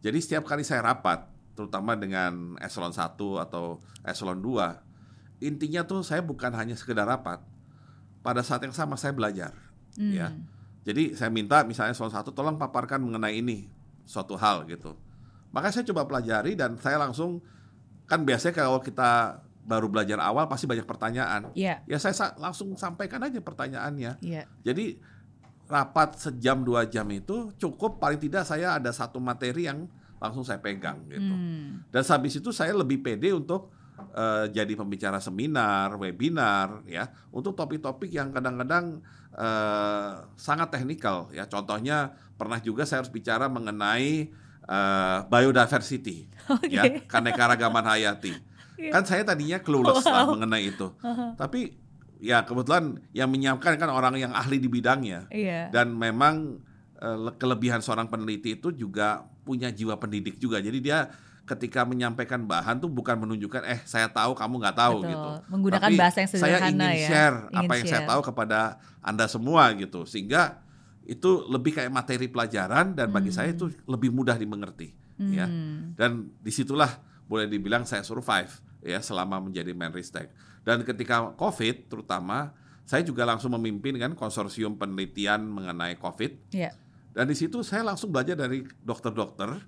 [0.00, 6.24] Jadi setiap kali saya rapat, terutama dengan eselon 1 atau eselon 2, intinya tuh saya
[6.24, 7.42] bukan hanya sekedar rapat.
[8.20, 9.56] Pada saat yang sama saya belajar,
[9.96, 10.12] hmm.
[10.12, 10.28] ya.
[10.84, 13.68] Jadi saya minta misalnya eselon 1 tolong paparkan mengenai ini
[14.08, 14.96] suatu hal gitu.
[15.50, 17.42] Maka saya coba pelajari dan saya langsung
[18.06, 21.52] kan biasanya kalau kita baru belajar awal pasti banyak pertanyaan.
[21.54, 21.84] Yeah.
[21.86, 24.18] Ya saya sa langsung sampaikan aja pertanyaannya.
[24.24, 24.50] Yeah.
[24.66, 24.98] Jadi
[25.70, 29.86] rapat sejam dua jam itu cukup paling tidak saya ada satu materi yang
[30.18, 31.32] langsung saya pegang gitu.
[31.32, 31.86] Hmm.
[31.88, 33.72] Dan habis itu saya lebih pede untuk
[34.12, 39.00] uh, jadi pembicara seminar, webinar ya untuk topik-topik yang kadang-kadang
[39.38, 41.46] uh, sangat teknikal ya.
[41.46, 44.28] Contohnya pernah juga saya harus bicara mengenai
[44.68, 46.74] uh, biodiversity okay.
[46.74, 48.34] ya, keanekaragaman hayati.
[48.80, 48.96] Yeah.
[48.96, 50.08] Kan saya tadinya clueless wow.
[50.08, 50.88] lah mengenai itu.
[51.04, 51.30] Uh -huh.
[51.36, 51.76] Tapi
[52.20, 55.26] ya kebetulan yang menyiapkan kan orang yang ahli di bidangnya.
[55.32, 55.72] Yeah.
[55.72, 56.60] Dan memang
[57.00, 60.60] uh, kelebihan seorang peneliti itu juga punya jiwa pendidik juga.
[60.60, 61.08] Jadi dia
[61.48, 65.10] ketika menyampaikan bahan tuh bukan menunjukkan eh saya tahu kamu nggak tahu Betul.
[65.10, 65.30] gitu.
[65.50, 67.08] Menggunakan Tapi bahasa yang sederhana saya ingin ya.
[67.08, 67.92] share ingin apa yang share.
[67.98, 68.60] saya tahu kepada
[69.02, 70.06] Anda semua gitu.
[70.06, 70.62] Sehingga
[71.08, 73.38] itu lebih kayak materi pelajaran dan bagi hmm.
[73.40, 75.24] saya itu lebih mudah dimengerti ya.
[75.24, 75.34] hmm.
[75.34, 75.46] ya.
[75.98, 78.50] Dan di situlah boleh dibilang saya survive
[78.84, 80.30] ya selama menjadi Menristek.
[80.66, 82.52] Dan ketika Covid terutama
[82.84, 86.50] saya juga langsung memimpin kan konsorsium penelitian mengenai Covid.
[86.50, 86.74] Yeah.
[87.14, 89.62] Dan di situ saya langsung belajar dari dokter-dokter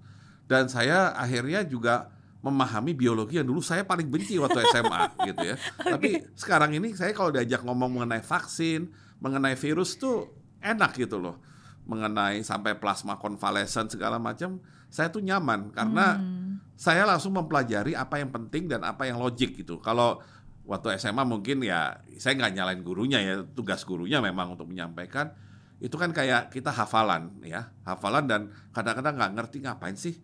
[0.51, 2.11] dan saya akhirnya juga
[2.43, 5.57] memahami biologi yang dulu saya paling benci waktu SMA gitu ya.
[5.57, 5.91] Okay.
[5.95, 8.91] Tapi sekarang ini saya kalau diajak ngomong mengenai vaksin,
[9.23, 10.27] mengenai virus tuh
[10.59, 11.39] enak gitu loh.
[11.87, 14.59] Mengenai sampai plasma konvalesen segala macam,
[14.91, 16.75] saya tuh nyaman karena hmm.
[16.75, 19.79] saya langsung mempelajari apa yang penting dan apa yang logik gitu.
[19.79, 20.19] Kalau
[20.63, 25.35] waktu SMA mungkin ya saya nggak nyalain gurunya ya, tugas gurunya memang untuk menyampaikan.
[25.83, 30.15] Itu kan kayak kita hafalan ya, hafalan dan kadang-kadang nggak ngerti ngapain sih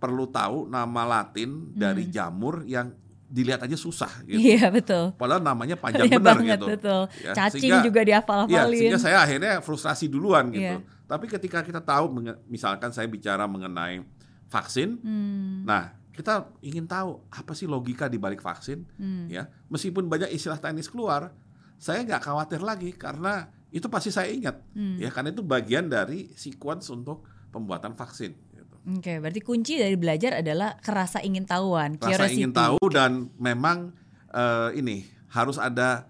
[0.00, 2.12] perlu tahu nama Latin dari hmm.
[2.12, 2.88] jamur yang
[3.30, 4.40] dilihat aja susah gitu.
[4.40, 5.14] Iya betul.
[5.14, 6.66] Padahal namanya panjang iya benar gitu.
[6.66, 7.02] Betul.
[7.22, 8.74] Ya, Cacing sehingga, juga dihafal-hafalin.
[8.74, 10.80] Ya, sehingga saya akhirnya frustrasi duluan gitu.
[10.80, 11.06] Yeah.
[11.06, 12.10] Tapi ketika kita tahu
[12.50, 14.02] misalkan saya bicara mengenai
[14.50, 15.62] vaksin, hmm.
[15.62, 19.32] nah kita ingin tahu apa sih logika di balik vaksin hmm.
[19.32, 19.48] ya.
[19.72, 21.32] Meskipun banyak istilah teknis keluar,
[21.80, 25.00] saya nggak khawatir lagi karena itu pasti saya ingat hmm.
[25.00, 28.36] ya karena itu bagian dari sequence untuk pembuatan vaksin.
[28.80, 33.92] Oke, okay, berarti kunci dari belajar adalah kerasa ingin tahuan, Rasa ingin tahu dan memang
[34.32, 36.08] uh, ini harus ada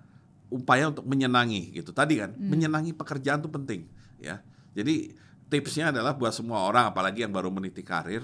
[0.55, 1.90] upaya untuk menyenangi gitu.
[1.90, 2.46] Tadi kan, hmm.
[2.46, 3.90] menyenangi pekerjaan itu penting,
[4.23, 4.38] ya.
[4.70, 5.18] Jadi
[5.51, 8.23] tipsnya adalah buat semua orang apalagi yang baru meniti karir,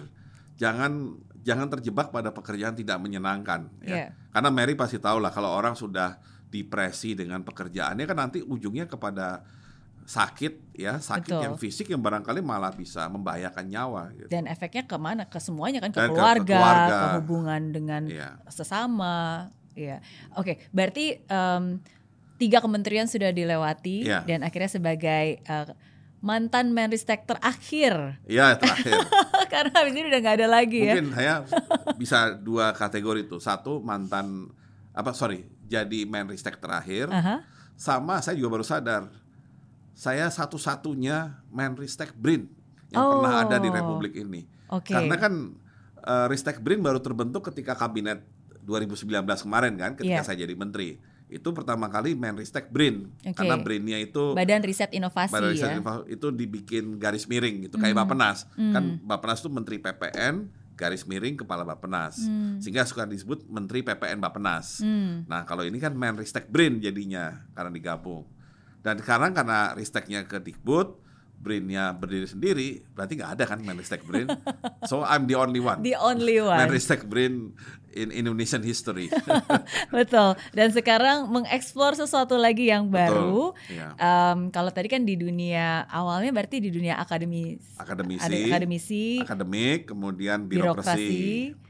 [0.54, 4.10] jangan jangan terjebak pada pekerjaan tidak menyenangkan, ya.
[4.10, 4.10] Yeah.
[4.34, 6.18] Karena Mary pasti tahu lah kalau orang sudah
[6.50, 9.46] depresi dengan pekerjaannya kan nanti ujungnya kepada
[10.06, 11.42] sakit ya sakit Betul.
[11.42, 14.30] yang fisik yang barangkali malah bisa membahayakan nyawa gitu.
[14.30, 18.02] dan efeknya ke mana ke semuanya kan ke dan keluarga, ke, keluarga ke hubungan dengan
[18.06, 18.38] ya.
[18.46, 19.98] sesama ya
[20.38, 21.82] oke berarti um,
[22.38, 24.22] tiga kementerian sudah dilewati ya.
[24.22, 25.74] dan akhirnya sebagai uh,
[26.26, 28.18] mantan Menristek terakhir.
[28.26, 28.98] Iya terakhir.
[29.54, 30.94] Karena habis ini udah nggak ada lagi Mungkin ya.
[30.98, 31.34] Mungkin saya
[32.02, 33.38] bisa dua kategori itu.
[33.38, 34.50] Satu mantan
[34.90, 37.06] apa sorry jadi Menristek terakhir.
[37.06, 37.38] Uh -huh.
[37.78, 39.06] Sama saya juga baru sadar
[39.96, 42.52] saya satu-satunya Menristek BRIN
[42.92, 43.10] yang oh.
[43.16, 44.44] pernah ada di Republik ini.
[44.68, 44.92] Okay.
[44.92, 45.56] Karena kan
[46.04, 48.20] uh, Ristek BRIN baru terbentuk ketika kabinet
[48.68, 50.26] 2019 kemarin kan, ketika yeah.
[50.26, 51.00] saya jadi menteri.
[51.26, 53.34] Itu pertama kali Menristek BRIN, okay.
[53.34, 55.74] karena BRIN-nya itu Badan Riset Inovasi Badan Riset ya.
[55.82, 58.02] Inovasi itu dibikin garis miring gitu, kayak mm.
[58.06, 58.46] Bapenas.
[58.54, 58.72] Mm.
[58.72, 60.46] Kan Bapenas itu Menteri PPN,
[60.78, 62.20] garis miring kepala Bapenas.
[62.20, 62.60] Hmm.
[62.60, 64.84] Sehingga suka disebut Menteri PPN Bapenas.
[64.84, 65.24] Hmm.
[65.24, 68.28] Nah, kalau ini kan Menristek BRIN jadinya karena digabung.
[68.84, 74.30] Dan sekarang karena Risteknya ke Dikbud, Brinnya berdiri sendiri, berarti nggak ada kan Menristek Brin.
[74.90, 75.82] So I'm the only one.
[75.82, 76.58] The only one.
[76.58, 77.54] Menristek Brin
[77.96, 79.08] in Indonesian history.
[79.96, 80.36] Betul.
[80.52, 83.56] Dan sekarang mengeksplor sesuatu lagi yang baru.
[83.96, 90.44] Um, kalau tadi kan di dunia awalnya berarti di dunia akademi, akademisi, akademisi, akademik, kemudian
[90.44, 90.76] birokrasi.
[90.76, 91.66] birokrasi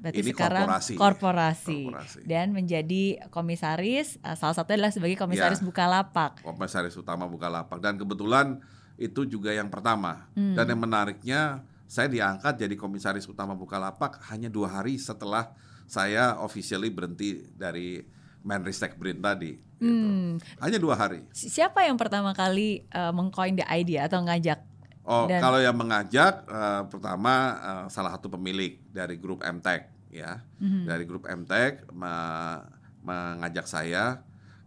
[0.00, 0.94] Berarti ini sekarang korporasi.
[0.96, 1.80] korporasi.
[1.92, 6.40] korporasi dan menjadi komisaris uh, salah satunya adalah sebagai komisaris ya, Bukalapak.
[6.40, 8.64] Komisaris utama Bukalapak dan kebetulan
[8.96, 10.28] itu juga yang pertama.
[10.32, 10.56] Hmm.
[10.56, 11.40] Dan yang menariknya
[11.84, 15.52] saya diangkat jadi komisaris utama Bukalapak hanya dua hari setelah
[15.90, 17.98] saya officially berhenti dari
[18.46, 19.58] Menristek Brin tadi.
[19.58, 19.90] Gitu.
[19.90, 20.38] Hmm.
[20.62, 21.26] Hanya dua hari.
[21.34, 26.44] Siapa yang pertama kali uh, mengcoin the idea atau ngajak Oh, Dan, kalau yang mengajak
[26.46, 30.44] uh, pertama uh, salah satu pemilik dari grup MTech ya.
[30.60, 30.84] Mm-hmm.
[30.86, 32.62] Dari grup MTech me-
[33.00, 34.20] mengajak saya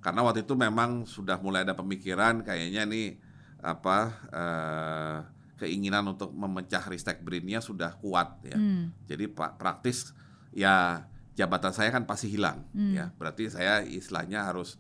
[0.04, 3.16] karena waktu itu memang sudah mulai ada pemikiran kayaknya nih
[3.64, 3.98] apa
[4.34, 5.18] uh,
[5.62, 8.60] keinginan untuk memecah Ristek Brinnya sudah kuat ya.
[8.60, 8.92] Mm.
[9.08, 10.12] Jadi praktis
[10.52, 12.94] ya jabatan saya kan pasti hilang mm.
[12.94, 13.06] ya.
[13.16, 14.78] Berarti saya istilahnya harus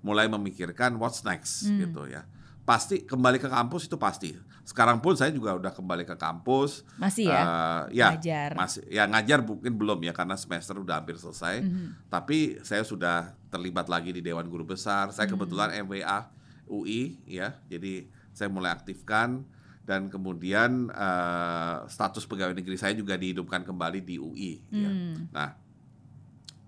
[0.00, 1.88] mulai memikirkan what's next mm.
[1.88, 2.26] gitu ya
[2.66, 4.34] pasti kembali ke kampus itu pasti.
[4.66, 6.82] Sekarang pun saya juga udah kembali ke kampus.
[6.98, 7.42] Masih ya?
[7.46, 8.50] Uh, ya ngajar.
[8.58, 11.62] Masih ya ngajar mungkin belum ya karena semester udah hampir selesai.
[11.62, 11.88] Mm -hmm.
[12.10, 15.14] Tapi saya sudah terlibat lagi di Dewan Guru Besar.
[15.14, 15.32] Saya mm -hmm.
[15.38, 16.18] kebetulan MWA
[16.66, 17.54] UI ya.
[17.70, 19.46] Jadi saya mulai aktifkan
[19.86, 24.74] dan kemudian uh, status pegawai negeri saya juga dihidupkan kembali di UI mm.
[24.74, 24.90] ya.
[25.30, 25.48] Nah,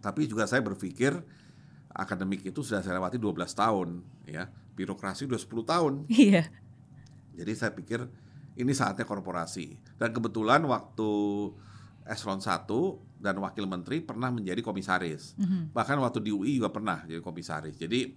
[0.08, 1.12] Tapi juga saya berpikir
[1.92, 4.48] akademik itu sudah saya lewati 12 tahun ya.
[4.72, 5.92] Birokrasi udah 10 tahun.
[6.08, 6.48] Iya.
[7.36, 8.08] Jadi saya pikir
[8.56, 9.76] ini saatnya korporasi.
[10.00, 11.10] Dan kebetulan waktu
[12.08, 12.64] eselon 1
[13.20, 15.36] dan wakil menteri pernah menjadi komisaris.
[15.36, 15.62] Mm -hmm.
[15.76, 17.76] Bahkan waktu di UI juga pernah jadi komisaris.
[17.76, 18.08] Jadi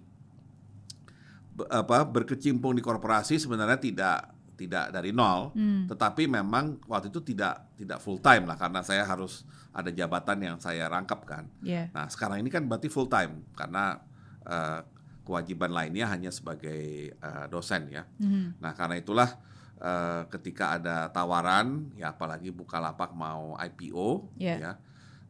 [1.68, 4.18] apa berkecimpung di korporasi sebenarnya tidak
[4.56, 5.88] tidak dari nol, hmm.
[5.88, 10.56] tetapi memang waktu itu tidak tidak full time lah karena saya harus ada jabatan yang
[10.60, 11.48] saya rangkap kan.
[11.64, 11.88] Yeah.
[11.96, 13.98] Nah sekarang ini kan berarti full time karena
[14.44, 14.84] uh,
[15.24, 18.04] kewajiban lainnya hanya sebagai uh, dosen ya.
[18.20, 18.52] Hmm.
[18.60, 19.40] Nah karena itulah
[19.80, 24.58] uh, ketika ada tawaran ya apalagi Bukalapak mau IPO yeah.
[24.60, 24.72] ya,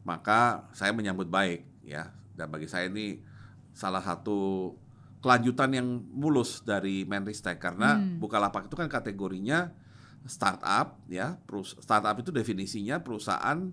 [0.03, 3.23] maka saya menyambut baik ya dan bagi saya ini
[3.73, 4.71] salah satu
[5.23, 8.19] kelanjutan yang mulus dari Menristek karena hmm.
[8.19, 9.71] Bukalapak itu kan kategorinya
[10.27, 11.39] startup ya.
[11.79, 13.71] Startup itu definisinya perusahaan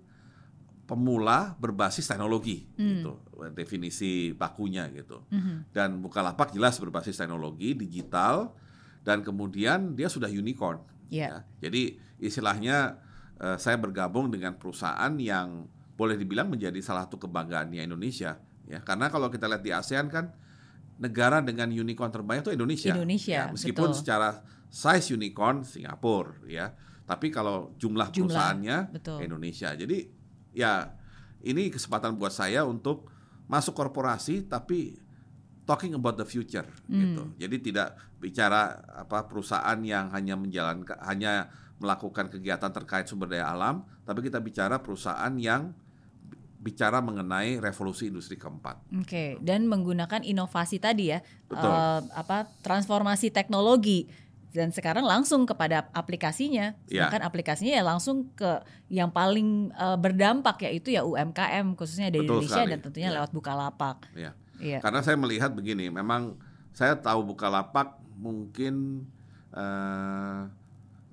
[0.86, 2.86] pemula berbasis teknologi hmm.
[2.86, 3.12] gitu.
[3.50, 5.26] Definisi bakunya gitu.
[5.26, 5.66] Hmm.
[5.74, 8.54] Dan Bukalapak jelas berbasis teknologi digital
[9.02, 10.78] dan kemudian dia sudah unicorn.
[11.10, 11.42] Yeah.
[11.42, 11.66] Ya.
[11.66, 13.02] Jadi istilahnya
[13.42, 15.66] uh, saya bergabung dengan perusahaan yang
[15.98, 18.38] boleh dibilang menjadi salah satu kebanggaannya Indonesia
[18.70, 18.78] ya.
[18.86, 20.30] Karena kalau kita lihat di ASEAN kan
[21.00, 22.92] negara dengan unicorn terbanyak itu Indonesia.
[22.92, 23.32] Indonesia.
[23.32, 23.98] Ya, meskipun betul.
[24.04, 26.76] secara size unicorn Singapura ya,
[27.08, 29.18] tapi kalau jumlah, jumlah perusahaannya betul.
[29.24, 29.72] Indonesia.
[29.72, 29.98] Jadi
[30.52, 30.92] ya
[31.40, 33.08] ini kesempatan buat saya untuk
[33.48, 35.00] masuk korporasi tapi
[35.64, 37.00] talking about the future hmm.
[37.00, 37.24] gitu.
[37.40, 41.48] Jadi tidak bicara apa perusahaan yang hanya menjalankan hanya
[41.80, 45.72] melakukan kegiatan terkait sumber daya alam, tapi kita bicara perusahaan yang
[46.60, 48.84] bicara mengenai revolusi industri keempat.
[48.92, 49.28] Oke, okay.
[49.40, 51.72] dan menggunakan inovasi tadi ya, Betul.
[51.72, 54.12] Uh, apa transformasi teknologi
[54.52, 56.76] dan sekarang langsung kepada aplikasinya.
[56.90, 57.08] Ya.
[57.08, 57.26] Sedangkan ya.
[57.26, 58.60] aplikasinya ya langsung ke
[58.92, 62.72] yang paling uh, berdampak yaitu ya UMKM khususnya dari Betul Indonesia sekali.
[62.76, 63.16] dan tentunya ya.
[63.22, 63.96] lewat Bukalapak.
[64.12, 64.36] Ya.
[64.60, 64.78] Ya.
[64.84, 66.36] Karena saya melihat begini, memang
[66.76, 69.06] saya tahu Bukalapak mungkin
[69.56, 70.44] uh,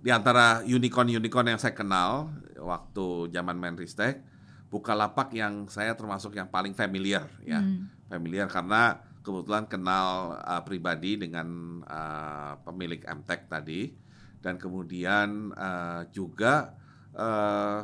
[0.03, 2.27] di antara unicorn-unicorn yang saya kenal
[2.59, 4.19] waktu zaman Menristek
[4.67, 7.63] Bukalapak yang saya termasuk yang paling familiar ya.
[7.63, 7.87] Hmm.
[8.11, 13.91] Familiar karena kebetulan kenal uh, pribadi dengan uh, pemilik MTech tadi
[14.39, 16.75] dan kemudian uh, juga
[17.11, 17.83] uh,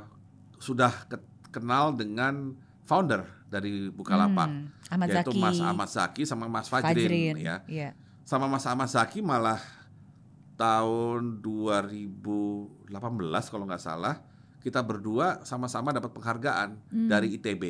[0.60, 1.20] sudah ke
[1.52, 2.56] kenal dengan
[2.88, 4.92] founder dari Bukalapak hmm.
[4.92, 5.44] Ahmad yaitu Zaki.
[5.44, 7.36] Mas Ahmad Zaki sama Mas Fajrin, Fajrin.
[7.38, 7.58] ya.
[7.68, 7.92] Yeah.
[8.24, 9.60] Sama Mas Ahmad Zaki malah
[10.56, 12.92] tahun 2018
[13.52, 14.24] kalau nggak salah
[14.64, 17.10] kita berdua sama-sama dapat penghargaan hmm.
[17.12, 17.64] dari ITB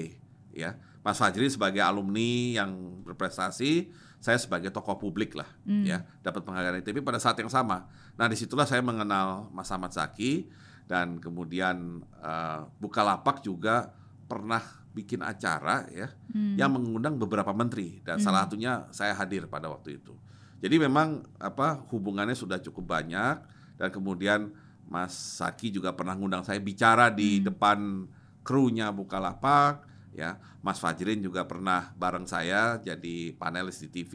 [0.54, 3.90] ya Mas Fajri sebagai alumni yang berprestasi
[4.24, 5.84] saya sebagai tokoh publik lah hmm.
[5.84, 9.92] ya dapat penghargaan ITB pada saat yang sama nah di situlah saya mengenal Mas Ahmad
[9.92, 10.48] Zaki
[10.86, 13.92] dan kemudian uh, Bukalapak juga
[14.30, 14.62] pernah
[14.94, 16.56] bikin acara ya hmm.
[16.56, 18.24] yang mengundang beberapa menteri dan hmm.
[18.24, 20.14] salah satunya saya hadir pada waktu itu
[20.62, 23.42] jadi memang apa hubungannya sudah cukup banyak
[23.76, 24.54] dan kemudian
[24.94, 27.50] Mas Saki juga pernah ngundang saya bicara di hmm.
[27.50, 28.06] depan
[28.46, 29.82] krunya Bukalapak
[30.14, 34.14] ya Mas Fajrin juga pernah bareng saya jadi panelis di TV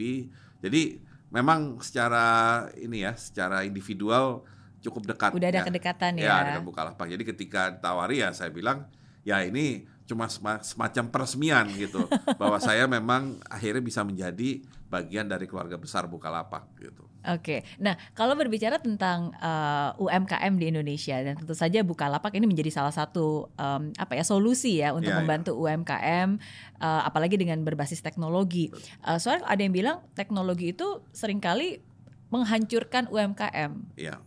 [0.63, 4.47] jadi memang secara ini ya secara individual
[4.79, 5.67] cukup dekat udah ada ya.
[5.67, 8.87] kedekatan ya, ya dengan Bukalapak jadi ketika ditawari ya saya bilang
[9.27, 10.25] ya ini cuma
[10.65, 12.09] semacam peresmian gitu
[12.41, 17.05] bahwa saya memang akhirnya bisa menjadi bagian dari keluarga besar Bukalapak gitu.
[17.29, 22.49] Oke, nah kalau berbicara tentang uh, eh, UMKM di Indonesia dan tentu saja Bukalapak ini
[22.49, 25.77] menjadi salah satu um, apa ya solusi ya untuk yeah, membantu yeah.
[25.77, 26.29] UMKM,
[26.81, 28.73] uh, apalagi dengan berbasis teknologi.
[29.05, 31.85] Uh, soalnya ada yang bilang teknologi itu sering kali
[32.33, 33.93] menghancurkan UMKM.
[33.93, 34.25] Yeah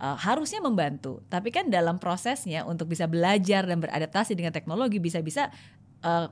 [0.00, 1.20] uh, harusnya membantu.
[1.28, 5.52] Tapi kan dalam prosesnya untuk bisa belajar dan beradaptasi dengan teknologi bisa-bisa
[6.02, 6.26] uh,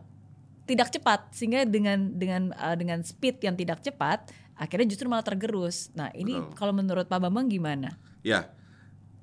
[0.64, 4.28] tidak cepat sehingga dengan dengan uh, dengan speed yang tidak cepat
[4.59, 5.88] akhirnya justru malah tergerus.
[5.94, 6.57] Nah ini Betul.
[6.59, 7.94] kalau menurut Pak Bambang gimana?
[8.26, 8.50] Ya,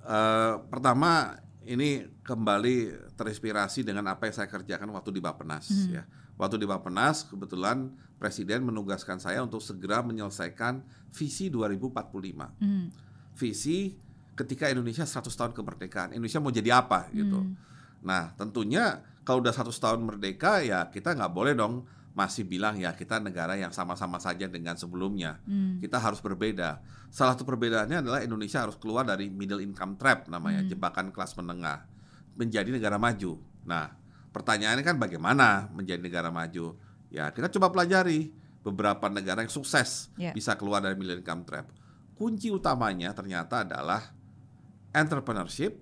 [0.08, 5.92] uh, pertama ini kembali terinspirasi dengan apa yang saya kerjakan waktu di Bapenas hmm.
[5.92, 6.04] ya.
[6.40, 10.80] Waktu di Bapenas kebetulan Presiden menugaskan saya untuk segera menyelesaikan
[11.12, 12.64] visi 2045.
[12.64, 12.88] Hmm.
[13.36, 14.00] Visi
[14.36, 17.42] ketika Indonesia 100 tahun kemerdekaan, Indonesia mau jadi apa gitu.
[17.42, 17.56] Hmm.
[18.04, 22.96] Nah, tentunya kalau udah 100 tahun merdeka ya kita nggak boleh dong masih bilang ya
[22.96, 25.44] kita negara yang sama-sama saja dengan sebelumnya.
[25.44, 25.84] Hmm.
[25.84, 26.80] Kita harus berbeda.
[27.12, 30.72] Salah satu perbedaannya adalah Indonesia harus keluar dari middle income trap namanya, hmm.
[30.72, 31.84] jebakan kelas menengah,
[32.40, 33.36] menjadi negara maju.
[33.68, 33.92] Nah,
[34.32, 36.80] pertanyaannya kan bagaimana menjadi negara maju?
[37.12, 38.32] Ya, kita coba pelajari
[38.64, 40.32] beberapa negara yang sukses yeah.
[40.32, 41.68] bisa keluar dari middle income trap.
[42.16, 44.15] Kunci utamanya ternyata adalah
[44.96, 45.76] entrepreneurship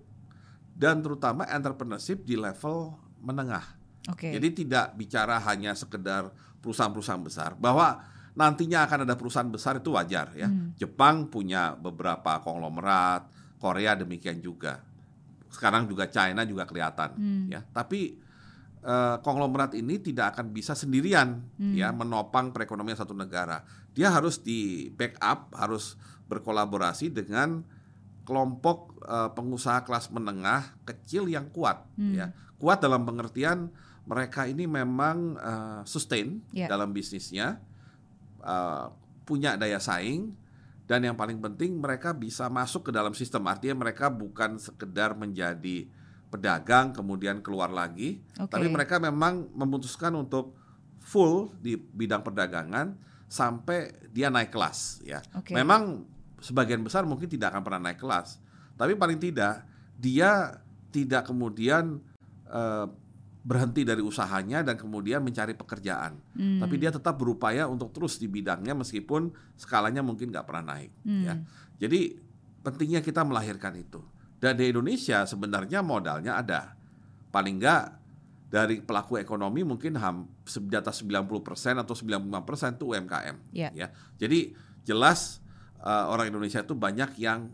[0.73, 3.63] dan terutama entrepreneurship di level menengah.
[4.03, 4.35] Okay.
[4.35, 8.03] Jadi tidak bicara hanya sekedar perusahaan-perusahaan besar bahwa
[8.33, 10.49] nantinya akan ada perusahaan besar itu wajar ya.
[10.49, 10.73] Hmm.
[10.75, 13.29] Jepang punya beberapa konglomerat,
[13.61, 14.81] Korea demikian juga.
[15.53, 17.45] Sekarang juga China juga kelihatan hmm.
[17.53, 17.61] ya.
[17.61, 18.17] Tapi
[18.83, 21.77] uh, konglomerat ini tidak akan bisa sendirian hmm.
[21.77, 23.63] ya menopang perekonomian satu negara.
[23.93, 25.95] Dia harus di backup, harus
[26.25, 27.61] berkolaborasi dengan
[28.23, 32.13] kelompok uh, pengusaha kelas menengah kecil yang kuat hmm.
[32.15, 32.27] ya.
[32.59, 33.67] Kuat dalam pengertian
[34.03, 36.67] mereka ini memang uh, sustain yeah.
[36.67, 37.59] dalam bisnisnya,
[38.43, 38.91] uh,
[39.23, 40.35] punya daya saing
[40.83, 43.47] dan yang paling penting mereka bisa masuk ke dalam sistem.
[43.47, 45.87] Artinya mereka bukan sekedar menjadi
[46.27, 48.49] pedagang kemudian keluar lagi, okay.
[48.49, 50.57] tapi mereka memang memutuskan untuk
[51.03, 52.97] full di bidang perdagangan
[53.29, 55.21] sampai dia naik kelas ya.
[55.41, 55.53] Okay.
[55.55, 56.05] Memang
[56.43, 58.43] sebagian besar mungkin tidak akan pernah naik kelas,
[58.75, 59.63] tapi paling tidak
[59.95, 60.59] dia
[60.91, 62.03] tidak kemudian
[62.51, 62.85] uh,
[63.43, 66.15] berhenti dari usahanya dan kemudian mencari pekerjaan.
[66.31, 66.63] Hmm.
[66.63, 70.91] Tapi dia tetap berupaya untuk terus di bidangnya meskipun skalanya mungkin nggak pernah naik.
[71.03, 71.23] Hmm.
[71.27, 71.35] Ya.
[71.83, 72.15] Jadi
[72.63, 73.99] pentingnya kita melahirkan itu.
[74.39, 76.79] Dan di Indonesia sebenarnya modalnya ada.
[77.35, 77.99] Paling enggak
[78.47, 83.35] dari pelaku ekonomi mungkin ham, di atas 90% atau 95% itu UMKM.
[83.51, 83.71] Yeah.
[83.75, 83.87] Ya.
[84.15, 84.55] Jadi
[84.87, 85.42] jelas
[85.83, 87.51] uh, orang Indonesia itu banyak yang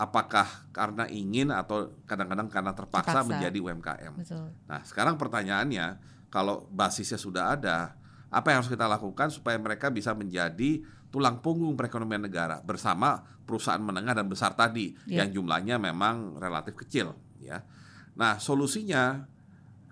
[0.00, 3.28] apakah karena ingin atau kadang-kadang karena terpaksa, terpaksa.
[3.28, 4.12] menjadi UMKM.
[4.16, 4.48] Betul.
[4.64, 6.00] Nah, sekarang pertanyaannya
[6.32, 8.00] kalau basisnya sudah ada,
[8.32, 10.80] apa yang harus kita lakukan supaya mereka bisa menjadi
[11.10, 15.26] tulang punggung perekonomian negara bersama perusahaan menengah dan besar tadi yeah.
[15.26, 17.66] yang jumlahnya memang relatif kecil ya.
[18.14, 19.26] Nah, solusinya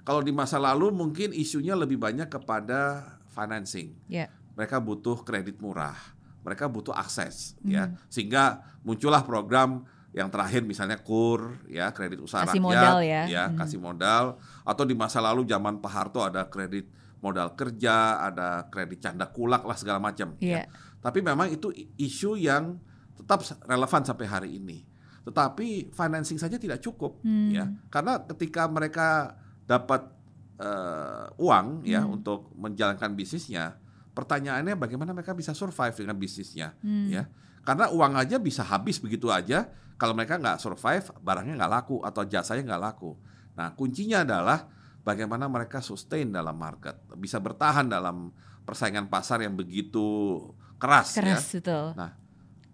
[0.07, 3.99] kalau di masa lalu mungkin isunya lebih banyak kepada financing.
[4.07, 4.31] Yeah.
[4.55, 5.99] Mereka butuh kredit murah,
[6.45, 7.89] mereka butuh akses ya.
[7.91, 7.97] Hmm.
[8.09, 9.85] Sehingga muncullah program
[10.17, 13.61] yang terakhir misalnya kur ya kredit usaha kasih rakyat modal ya, ya hmm.
[13.61, 14.25] kasih modal
[14.65, 16.89] atau di masa lalu zaman Pak Harto ada kredit
[17.21, 20.65] modal kerja ada kredit canda kulak lah segala macam yeah.
[20.65, 20.89] ya iya.
[20.99, 22.79] Tapi memang itu isu yang
[23.15, 24.83] tetap relevan sampai hari ini.
[25.23, 27.51] Tetapi financing saja tidak cukup hmm.
[27.55, 27.65] ya.
[27.93, 30.11] Karena ketika mereka dapat
[30.59, 32.15] uh, uang ya hmm.
[32.19, 33.79] untuk menjalankan bisnisnya,
[34.19, 37.07] pertanyaannya bagaimana mereka bisa survive dengan bisnisnya hmm.
[37.07, 37.31] ya.
[37.63, 42.27] Karena uang aja bisa habis begitu aja kalau mereka nggak survive, barangnya nggak laku atau
[42.27, 43.15] jasanya nggak laku.
[43.55, 44.67] Nah, kuncinya adalah
[45.07, 48.35] bagaimana mereka sustain dalam market, bisa bertahan dalam
[48.67, 50.39] persaingan pasar yang begitu
[50.79, 51.23] keras, ya.
[51.23, 51.59] keras ya.
[51.63, 51.87] Betul.
[51.95, 52.11] Nah,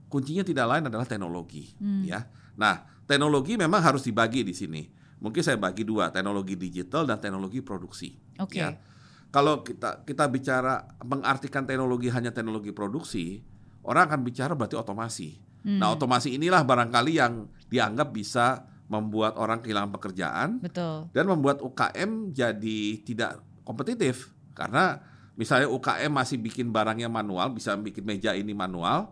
[0.09, 2.05] kuncinya tidak lain adalah teknologi hmm.
[2.09, 2.24] ya.
[2.57, 4.84] Nah, teknologi memang harus dibagi di sini.
[5.20, 8.16] Mungkin saya bagi dua, teknologi digital dan teknologi produksi.
[8.40, 8.61] Oke.
[8.61, 8.64] Okay.
[8.64, 8.76] Ya.
[9.35, 13.43] Kalau kita kita bicara mengartikan teknologi hanya teknologi produksi,
[13.82, 15.43] orang akan bicara berarti otomasi.
[15.66, 15.82] Hmm.
[15.82, 21.11] Nah, otomasi inilah barangkali yang dianggap bisa membuat orang kehilangan pekerjaan Betul.
[21.11, 25.03] dan membuat UKM jadi tidak kompetitif karena
[25.35, 29.11] Misalnya UKM masih bikin barangnya manual, bisa bikin meja ini manual.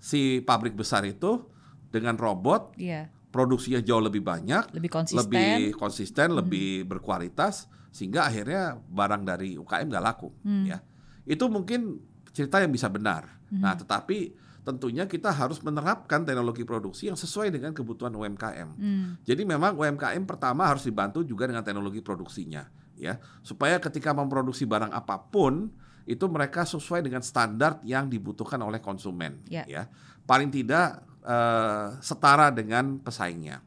[0.00, 1.44] Si pabrik besar itu
[1.92, 3.12] dengan robot, yeah.
[3.28, 6.38] produksinya jauh lebih banyak, lebih konsisten, lebih konsisten, hmm.
[6.40, 10.30] lebih berkualitas, sehingga akhirnya barang dari UKM nggak laku.
[10.46, 10.66] Hmm.
[10.66, 10.78] Ya,
[11.26, 13.26] itu mungkin cerita yang bisa benar.
[13.50, 13.62] Hmm.
[13.66, 18.68] Nah, tetapi tentunya kita harus menerapkan teknologi produksi yang sesuai dengan kebutuhan UMKM.
[18.78, 19.18] Hmm.
[19.26, 24.92] Jadi memang UMKM pertama harus dibantu juga dengan teknologi produksinya ya supaya ketika memproduksi barang
[24.92, 25.72] apa pun
[26.04, 29.88] itu mereka sesuai dengan standar yang dibutuhkan oleh konsumen ya, ya.
[30.28, 33.64] paling tidak uh, setara dengan pesaingnya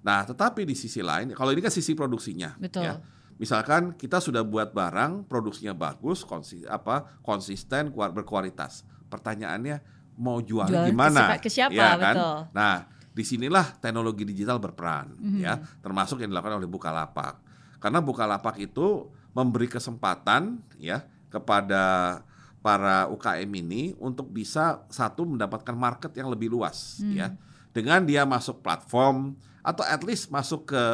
[0.00, 2.88] nah tetapi di sisi lain kalau ini kan sisi produksinya Betul.
[2.88, 2.96] ya
[3.40, 9.82] misalkan kita sudah buat barang produksinya bagus konsis apa konsisten berkualitas pertanyaannya
[10.14, 12.36] mau jual, jual gimana ke siapa, ya kan betul.
[12.54, 12.74] nah
[13.14, 15.40] di sinilah teknologi digital berperan mm -hmm.
[15.42, 17.42] ya termasuk yang dilakukan oleh Bukalapak
[17.82, 22.22] karena Bukalapak itu memberi kesempatan ya kepada
[22.64, 27.12] para UKM ini untuk bisa satu mendapatkan market yang lebih luas hmm.
[27.12, 27.28] ya.
[27.76, 30.84] Dengan dia masuk platform atau at least masuk ke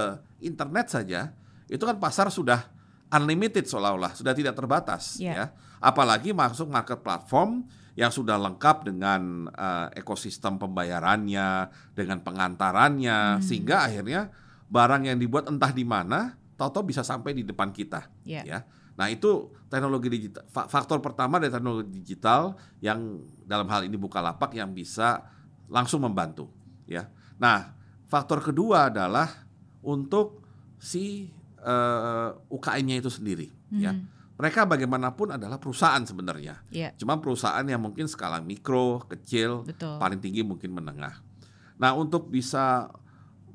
[0.43, 1.31] internet saja,
[1.71, 2.67] itu kan pasar sudah
[3.15, 5.35] unlimited seolah-olah, sudah tidak terbatas yeah.
[5.35, 5.47] ya.
[5.81, 7.65] Apalagi masuk market platform
[7.95, 13.43] yang sudah lengkap dengan uh, ekosistem pembayarannya, dengan pengantarannya hmm.
[13.43, 14.31] sehingga akhirnya
[14.71, 18.45] barang yang dibuat entah di mana tahu-tahu bisa sampai di depan kita yeah.
[18.47, 18.59] ya
[18.95, 22.53] nah itu teknologi digital faktor pertama dari teknologi digital
[22.85, 25.25] yang dalam hal ini buka lapak yang bisa
[25.73, 26.53] langsung membantu
[26.85, 27.09] ya
[27.41, 27.73] nah
[28.07, 29.49] faktor kedua adalah
[29.81, 30.45] untuk
[30.77, 31.33] si
[31.65, 34.37] uh, eh, UKM-nya itu sendiri ya hmm.
[34.41, 36.91] mereka bagaimanapun adalah perusahaan sebenarnya yeah.
[36.97, 40.01] cuma perusahaan yang mungkin skala mikro kecil Betul.
[40.01, 41.21] paling tinggi mungkin menengah
[41.81, 42.93] nah untuk bisa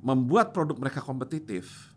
[0.05, 1.95] membuat produk mereka kompetitif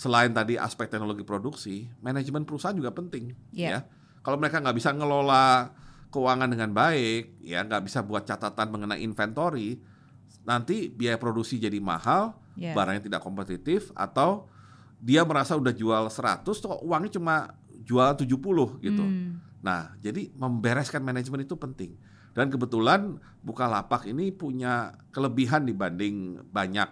[0.00, 3.36] selain tadi aspek teknologi produksi, manajemen perusahaan juga penting.
[3.52, 3.68] Yeah.
[3.68, 3.78] Ya,
[4.24, 5.76] kalau mereka nggak bisa ngelola
[6.08, 9.76] keuangan dengan baik, ya nggak bisa buat catatan mengenai inventory,
[10.48, 12.72] nanti biaya produksi jadi mahal, yeah.
[12.72, 14.48] barangnya tidak kompetitif, atau
[15.00, 17.34] dia merasa udah jual 100, kok uangnya cuma
[17.80, 18.28] jual 70
[18.84, 19.04] gitu.
[19.04, 19.40] Hmm.
[19.64, 21.96] Nah, jadi membereskan manajemen itu penting.
[22.36, 26.88] Dan kebetulan Bukalapak ini punya kelebihan dibanding banyak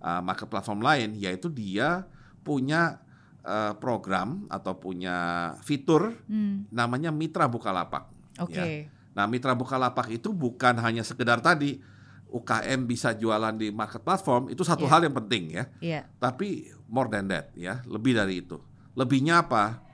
[0.00, 2.06] uh, market platform lain, yaitu dia
[2.46, 3.02] punya
[3.42, 6.70] uh, program atau punya fitur hmm.
[6.70, 8.08] namanya Mitra Bukalapak.
[8.38, 8.54] Oke.
[8.54, 8.72] Okay.
[8.86, 8.96] Ya.
[9.18, 11.82] Nah, Mitra Bukalapak itu bukan hanya sekedar tadi
[12.28, 14.92] UKM bisa jualan di market platform itu satu yeah.
[14.92, 15.64] hal yang penting ya.
[15.82, 16.02] Yeah.
[16.20, 18.56] Tapi more than that ya, lebih dari itu.
[18.96, 19.84] Lebihnya apa?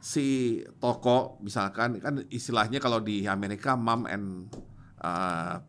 [0.00, 4.52] Si toko misalkan kan istilahnya kalau di Amerika mom and
[5.00, 5.60] uh,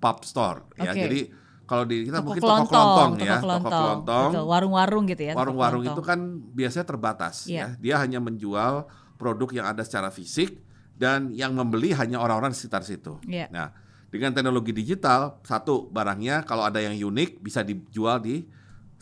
[0.00, 0.88] pop store okay.
[0.88, 0.92] ya.
[0.96, 1.20] Jadi
[1.68, 5.32] kalau di kita toko mungkin kelontong, toko kelontong ya, toko kelontong, warung-warung gitu ya.
[5.32, 6.18] Warung-warung itu kan
[6.52, 7.76] biasanya terbatas yeah.
[7.76, 7.80] ya.
[7.80, 8.84] Dia hanya menjual
[9.16, 10.60] produk yang ada secara fisik
[10.96, 13.16] dan yang membeli hanya orang-orang di sekitar situ.
[13.24, 13.48] Yeah.
[13.48, 13.72] Nah,
[14.12, 18.44] dengan teknologi digital, satu barangnya kalau ada yang unik bisa dijual di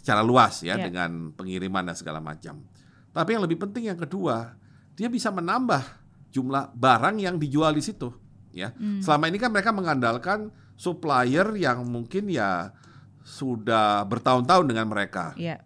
[0.01, 0.89] secara luas ya yeah.
[0.89, 2.65] dengan pengiriman dan segala macam.
[3.13, 4.57] Tapi yang lebih penting yang kedua,
[4.97, 5.85] dia bisa menambah
[6.33, 8.09] jumlah barang yang dijual di situ
[8.57, 8.73] ya.
[8.73, 9.05] Hmm.
[9.05, 10.49] Selama ini kan mereka mengandalkan
[10.81, 12.73] supplier yang mungkin ya
[13.21, 15.37] sudah bertahun-tahun dengan mereka.
[15.37, 15.61] Yeah.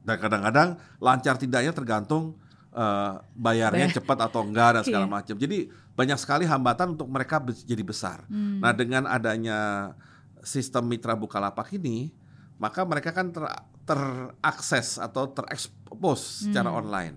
[0.00, 2.40] Dan kadang-kadang lancar tidaknya tergantung
[2.72, 3.96] uh, bayarnya Bayar.
[4.00, 5.14] cepat atau enggak dan segala yeah.
[5.20, 5.36] macam.
[5.36, 5.58] Jadi
[5.96, 8.24] banyak sekali hambatan untuk mereka jadi besar.
[8.32, 8.64] Hmm.
[8.64, 9.92] Nah, dengan adanya
[10.44, 12.12] sistem mitra Bukalapak ini,
[12.56, 13.44] maka mereka kan ter,
[13.84, 16.80] terakses atau terekspos secara hmm.
[16.80, 17.16] online.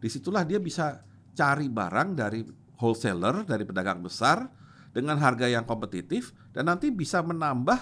[0.00, 1.04] Di situlah dia bisa
[1.36, 2.40] cari barang dari
[2.80, 4.48] wholesaler, dari pedagang besar
[4.90, 7.78] dengan harga yang kompetitif dan nanti bisa menambah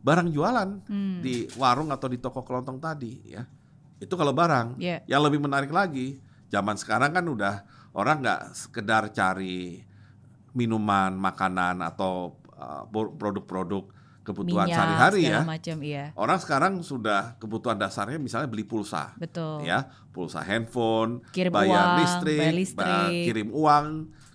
[0.00, 1.20] barang jualan hmm.
[1.20, 3.44] di warung atau di toko kelontong tadi ya.
[3.98, 4.78] Itu kalau barang.
[4.78, 5.02] Yeah.
[5.10, 9.82] Yang lebih menarik lagi, zaman sekarang kan udah orang nggak sekedar cari
[10.54, 13.97] minuman, makanan atau uh, produk-produk
[14.28, 15.40] kebutuhan sehari-hari ya.
[15.40, 16.12] Macam, iya.
[16.12, 19.16] Orang sekarang sudah kebutuhan dasarnya misalnya beli pulsa.
[19.16, 19.64] Betul.
[19.64, 23.24] Ya, pulsa handphone, kirim bayar uang, listrik, bayar listrik.
[23.24, 23.86] kirim uang,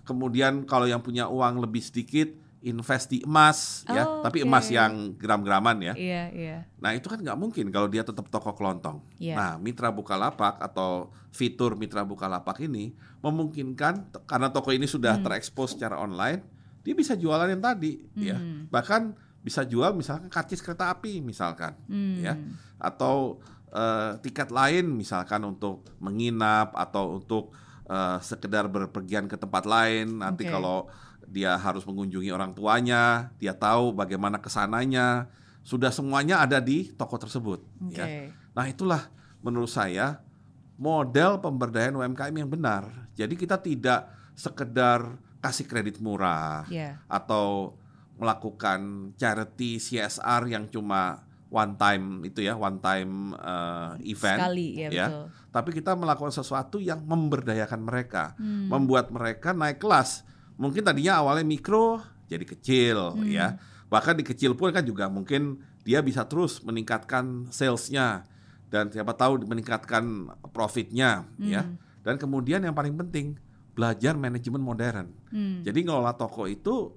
[0.04, 2.28] Kemudian kalau yang punya uang lebih sedikit
[2.64, 4.48] invest di emas ya, oh, ya, tapi okay.
[4.48, 5.94] emas yang gram-graman ya.
[5.96, 6.56] Iya, iya.
[6.80, 9.04] Nah, itu kan nggak mungkin kalau dia tetap toko kelontong.
[9.20, 9.36] Yeah.
[9.36, 15.24] Nah, Mitra Bukalapak atau fitur Mitra Bukalapak ini memungkinkan karena toko ini sudah hmm.
[15.28, 16.40] terekspos secara online,
[16.80, 18.36] dia bisa jualan yang tadi ya.
[18.36, 18.68] hmm.
[18.68, 18.68] ya.
[18.72, 19.02] Bahkan
[19.44, 22.16] bisa jual misalkan karcis kereta api misalkan hmm.
[22.24, 22.34] ya
[22.80, 27.52] atau uh, tiket lain misalkan untuk menginap atau untuk
[27.90, 30.22] uh, sekedar berpergian ke tempat lain.
[30.22, 30.52] Nanti okay.
[30.54, 30.88] kalau
[31.24, 35.28] dia harus mengunjungi orang tuanya, dia tahu bagaimana ke sananya.
[35.64, 37.64] Sudah semuanya ada di toko tersebut.
[37.90, 38.30] Okay.
[38.30, 38.36] Ya.
[38.52, 39.08] Nah itulah
[39.40, 40.20] menurut saya
[40.76, 43.08] model pemberdayaan UMKM yang benar.
[43.16, 46.98] Jadi kita tidak sekedar kasih kredit murah yeah.
[47.04, 47.76] atau
[48.14, 54.88] melakukan charity CSR yang cuma one time itu ya one time uh, event Sekali, ya,
[54.90, 55.06] ya.
[55.06, 55.26] Betul.
[55.54, 58.66] tapi kita melakukan sesuatu yang memberdayakan mereka hmm.
[58.66, 60.26] membuat mereka naik kelas
[60.58, 63.30] mungkin tadinya awalnya mikro jadi kecil hmm.
[63.30, 63.54] ya
[63.86, 68.26] bahkan di kecil pun kan juga mungkin dia bisa terus meningkatkan salesnya
[68.72, 71.46] dan siapa tahu meningkatkan profitnya hmm.
[71.46, 71.62] ya
[72.02, 73.38] dan kemudian yang paling penting
[73.78, 75.62] belajar manajemen modern hmm.
[75.62, 76.90] jadi ngelola toko itu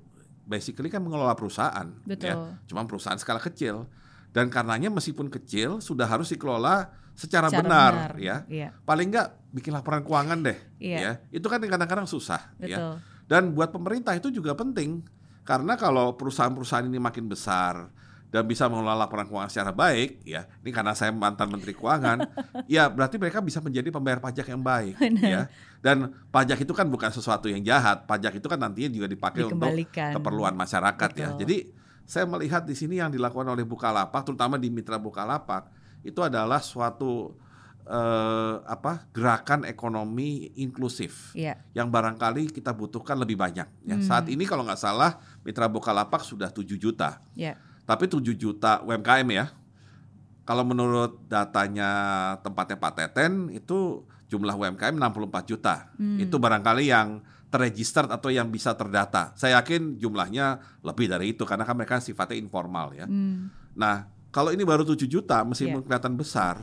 [0.47, 2.15] basically kan mengelola perusahaan ya.
[2.15, 2.27] Betul.
[2.31, 2.35] ya
[2.65, 3.85] cuma perusahaan skala kecil
[4.31, 8.35] dan karenanya meskipun kecil sudah harus dikelola secara, secara benar, benar ya.
[8.47, 8.69] Iya.
[8.87, 10.97] Paling enggak bikin laporan keuangan deh iya.
[10.97, 11.11] ya.
[11.29, 12.79] Itu kan kadang-kadang susah ya.
[12.79, 12.93] Betul.
[12.95, 13.15] ya.
[13.27, 15.03] Dan buat pemerintah itu juga penting
[15.43, 17.91] karena kalau perusahaan-perusahaan ini makin besar
[18.27, 20.43] dan bisa mengelola laporan keuangan secara baik ya.
[20.59, 22.27] Ini karena saya mantan menteri keuangan,
[22.71, 25.23] ya berarti mereka bisa menjadi pembayar pajak yang baik Benar.
[25.23, 25.41] ya.
[25.79, 28.03] Dan pajak itu kan bukan sesuatu yang jahat.
[28.03, 29.63] Pajak itu kan nantinya juga dipakai untuk
[29.93, 31.31] keperluan masyarakat ya.
[31.31, 31.39] Betul.
[31.39, 31.39] ya.
[31.39, 31.57] Jadi
[32.07, 35.71] saya melihat di sini yang dilakukan oleh Bukalapak, terutama di mitra Bukalapak,
[36.03, 37.35] itu adalah suatu
[37.83, 41.59] eh, apa gerakan ekonomi inklusif yeah.
[41.75, 43.67] yang barangkali kita butuhkan lebih banyak.
[43.87, 43.95] Ya.
[43.99, 44.03] Hmm.
[44.03, 47.59] Saat ini kalau nggak salah mitra Bukalapak sudah 7 juta, yeah.
[47.87, 49.47] Tapi 7 juta UMKM ya.
[50.43, 51.91] Kalau menurut datanya
[52.43, 55.91] tempatnya Pak Teten itu jumlah UMKM 64 juta.
[55.95, 56.19] Hmm.
[56.19, 59.31] Itu barangkali yang terregister atau yang bisa terdata.
[59.39, 63.07] Saya yakin jumlahnya lebih dari itu karena kan mereka sifatnya informal ya.
[63.07, 63.47] Hmm.
[63.75, 65.85] Nah, kalau ini baru 7 juta meskipun yeah.
[65.87, 66.59] kelihatan besar,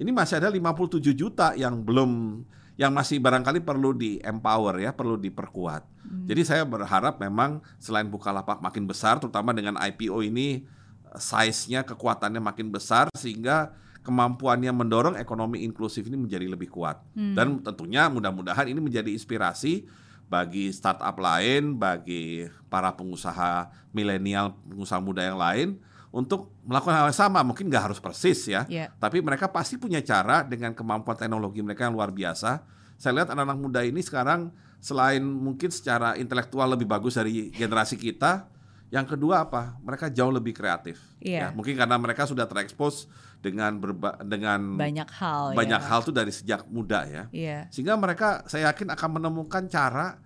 [0.00, 2.42] ini masih ada 57 juta yang belum
[2.80, 5.82] yang masih barangkali perlu di empower ya, perlu diperkuat.
[6.08, 6.24] Hmm.
[6.24, 10.64] Jadi saya berharap memang selain Bukalapak makin besar terutama dengan IPO ini
[11.12, 16.98] size-nya kekuatannya makin besar sehingga kemampuannya mendorong ekonomi inklusif ini menjadi lebih kuat.
[17.12, 17.36] Hmm.
[17.36, 19.86] Dan tentunya mudah-mudahan ini menjadi inspirasi
[20.32, 25.68] bagi startup lain, bagi para pengusaha milenial, pengusaha muda yang lain
[26.12, 27.40] untuk melakukan hal yang sama.
[27.40, 28.92] Mungkin nggak harus persis ya, yeah.
[29.00, 32.62] tapi mereka pasti punya cara dengan kemampuan teknologi mereka yang luar biasa.
[33.00, 38.46] Saya lihat anak-anak muda ini sekarang selain mungkin secara intelektual lebih bagus dari generasi kita,
[38.92, 39.80] yang kedua apa?
[39.80, 41.00] Mereka jauh lebih kreatif.
[41.18, 41.48] Yeah.
[41.50, 43.08] Ya, mungkin karena mereka sudah terekspos
[43.40, 45.56] dengan berba dengan banyak hal.
[45.56, 45.88] Banyak ya.
[45.88, 47.24] hal tuh dari sejak muda ya.
[47.32, 47.72] Yeah.
[47.72, 50.20] Sehingga mereka saya yakin akan menemukan cara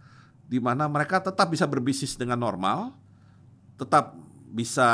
[0.50, 2.90] di mana mereka tetap bisa berbisnis dengan normal,
[3.78, 4.88] tetap bisa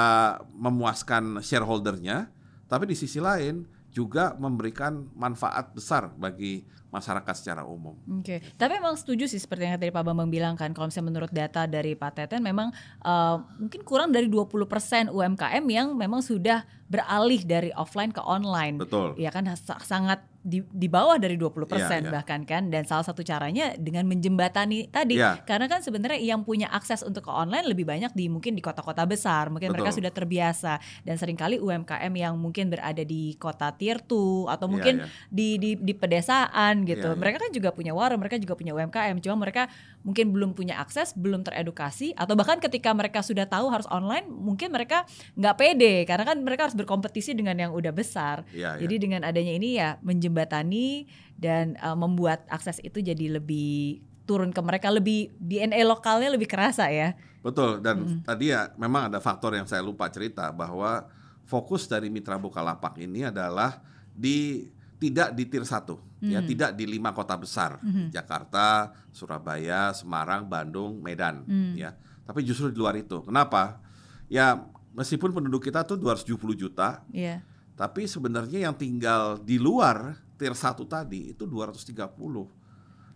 [0.57, 2.33] memuaskan shareholdernya,
[2.67, 7.97] tapi di sisi lain juga memberikan manfaat besar bagi masyarakat secara umum.
[8.21, 8.39] Oke, okay.
[8.61, 11.65] tapi memang setuju sih seperti yang tadi Pak Bambang bilang kan, kalau misalnya menurut data
[11.65, 12.69] dari Pak Teten memang
[13.01, 18.77] uh, mungkin kurang dari 20% UMKM yang memang sudah beralih dari offline ke online.
[18.77, 19.17] Betul.
[19.17, 19.49] Ya kan
[19.81, 22.11] sangat di, di bawah dari 20% yeah, yeah.
[22.11, 25.39] bahkan kan dan salah satu caranya dengan menjembatani tadi yeah.
[25.47, 29.07] karena kan sebenarnya yang punya akses untuk ke online lebih banyak di mungkin di kota-kota
[29.07, 29.87] besar mungkin Betul.
[29.87, 34.67] mereka sudah terbiasa dan sering kali UMKM yang mungkin berada di kota tier 2 atau
[34.67, 35.31] iya, mungkin yeah, yeah.
[35.31, 37.23] di di di pedesaan gitu yeah, yeah.
[37.23, 39.71] mereka kan juga punya warung mereka juga punya UMKM cuma mereka
[40.03, 44.75] mungkin belum punya akses belum teredukasi atau bahkan ketika mereka sudah tahu harus online mungkin
[44.75, 45.07] mereka
[45.39, 48.83] nggak pede karena kan mereka harus berkompetisi dengan yang udah besar yeah, yeah.
[48.83, 51.05] jadi dengan adanya ini ya menjem menjembatani
[51.37, 56.89] dan uh, membuat akses itu jadi lebih turun ke mereka lebih DNA lokalnya lebih kerasa
[56.89, 57.13] ya.
[57.45, 58.25] Betul dan hmm.
[58.25, 61.05] tadi ya memang ada faktor yang saya lupa cerita bahwa
[61.45, 66.31] fokus dari Mitra Bukalapak ini adalah di tidak di tier 1 ya, hmm.
[66.31, 68.15] ya tidak di lima kota besar hmm.
[68.15, 71.75] Jakarta, Surabaya, Semarang, Bandung, Medan hmm.
[71.77, 71.93] ya.
[72.23, 73.19] Tapi justru di luar itu.
[73.27, 73.83] Kenapa?
[74.31, 74.63] Ya
[74.95, 77.03] meskipun penduduk kita tuh 270 juta.
[77.11, 77.52] Yeah
[77.83, 81.99] tapi sebenarnya yang tinggal di luar tier 1 tadi itu 230.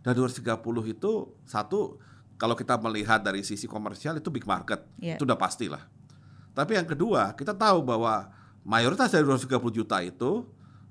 [0.03, 0.43] Dan 230
[0.91, 1.13] itu
[1.47, 2.03] satu
[2.35, 4.83] kalau kita melihat dari sisi komersial itu big market.
[4.99, 5.15] Yeah.
[5.15, 5.87] Itu udah pastilah.
[6.51, 8.27] Tapi yang kedua, kita tahu bahwa
[8.67, 10.43] mayoritas dari 230 juta itu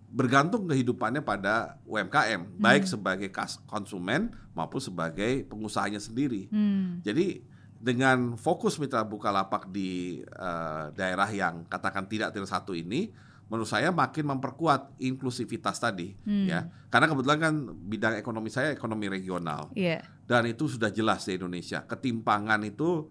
[0.08, 2.64] bergantung kehidupannya pada UMKM, hmm.
[2.64, 3.28] baik sebagai
[3.68, 6.48] konsumen maupun sebagai pengusahanya sendiri.
[6.48, 7.04] Hmm.
[7.04, 7.44] Jadi
[7.76, 13.12] dengan fokus mitra Bukalapak di uh, daerah yang katakan tidak tier satu ini,
[13.46, 16.48] menurut saya makin memperkuat inklusivitas tadi hmm.
[16.50, 17.54] ya karena kebetulan kan
[17.86, 20.02] bidang ekonomi saya ekonomi regional yeah.
[20.26, 23.06] dan itu sudah jelas di Indonesia ketimpangan itu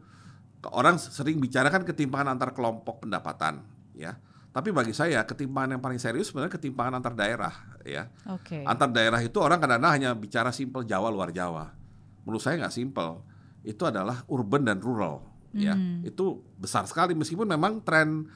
[0.74, 3.62] orang sering bicarakan ketimpangan antar kelompok pendapatan
[3.95, 4.18] ya
[4.55, 7.55] tapi bagi saya ketimpangan yang paling serius sebenarnya ketimpangan antar daerah
[7.87, 8.66] ya okay.
[8.66, 11.70] antar daerah itu orang kadang-kadang hanya bicara simpel Jawa luar Jawa
[12.26, 13.22] menurut saya nggak simpel
[13.62, 15.22] itu adalah urban dan rural
[15.55, 16.03] ya hmm.
[16.03, 18.26] itu besar sekali meskipun memang tren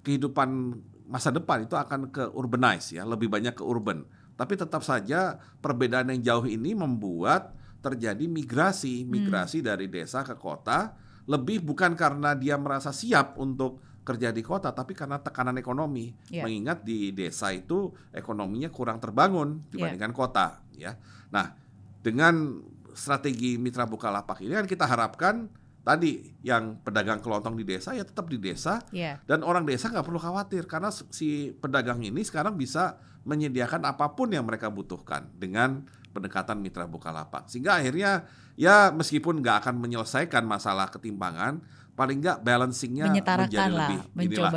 [0.00, 0.80] kehidupan
[1.12, 4.08] masa depan itu akan ke urbanize ya, lebih banyak ke urban.
[4.32, 7.52] Tapi tetap saja perbedaan yang jauh ini membuat
[7.84, 9.66] terjadi migrasi, migrasi hmm.
[9.68, 10.96] dari desa ke kota
[11.28, 16.10] lebih bukan karena dia merasa siap untuk kerja di kota, tapi karena tekanan ekonomi.
[16.32, 16.48] Yeah.
[16.48, 20.18] Mengingat di desa itu ekonominya kurang terbangun dibandingkan yeah.
[20.18, 20.92] kota, ya.
[21.30, 21.54] Nah,
[22.02, 22.58] dengan
[22.92, 25.46] strategi mitra bukalapak ini kan kita harapkan
[25.82, 28.82] tadi yang pedagang kelontong di desa ya tetap di desa.
[28.94, 29.18] Yeah.
[29.26, 34.30] dan orang desa nggak perlu khawatir karena si pedagang ini sekarang bisa menyediakan apa pun
[34.30, 37.46] yang mereka butuhkan dengan pendekatan mitra bukalapak.
[37.46, 41.62] Sehingga akhirnya ya meskipun nggak akan menyelesaikan masalah ketimpangan
[41.92, 43.12] paling nggak balancingnya
[43.44, 44.52] menjadi lah, lebih inilah,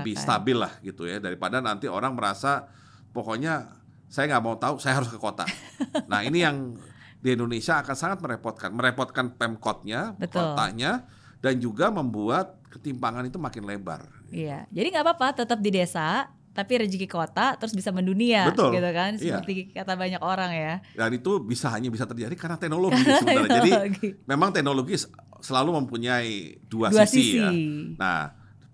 [0.00, 1.18] lebih stabil lah gitu ya.
[1.18, 2.68] Daripada nanti orang merasa
[3.10, 5.46] pokoknya saya nggak mau tahu saya harus ke kota.
[6.10, 6.76] Nah ini yang
[7.20, 11.04] di Indonesia akan sangat merepotkan, merepotkan pemkotnya, kotanya,
[11.44, 14.08] dan juga membuat ketimpangan itu makin lebar.
[14.32, 18.74] Iya, jadi nggak apa-apa, tetap di desa, tapi rezeki kota terus bisa mendunia, Betul.
[18.74, 19.12] gitu kan?
[19.16, 19.38] Iya.
[19.38, 19.82] Seperti iya.
[19.82, 20.74] kata banyak orang ya.
[20.96, 23.50] Dan itu bisa hanya bisa terjadi karena teknologi sebenarnya.
[23.60, 23.70] Jadi
[24.26, 24.96] memang teknologi
[25.40, 27.50] selalu mempunyai dua, dua sisi, sisi ya.
[27.96, 28.20] Nah,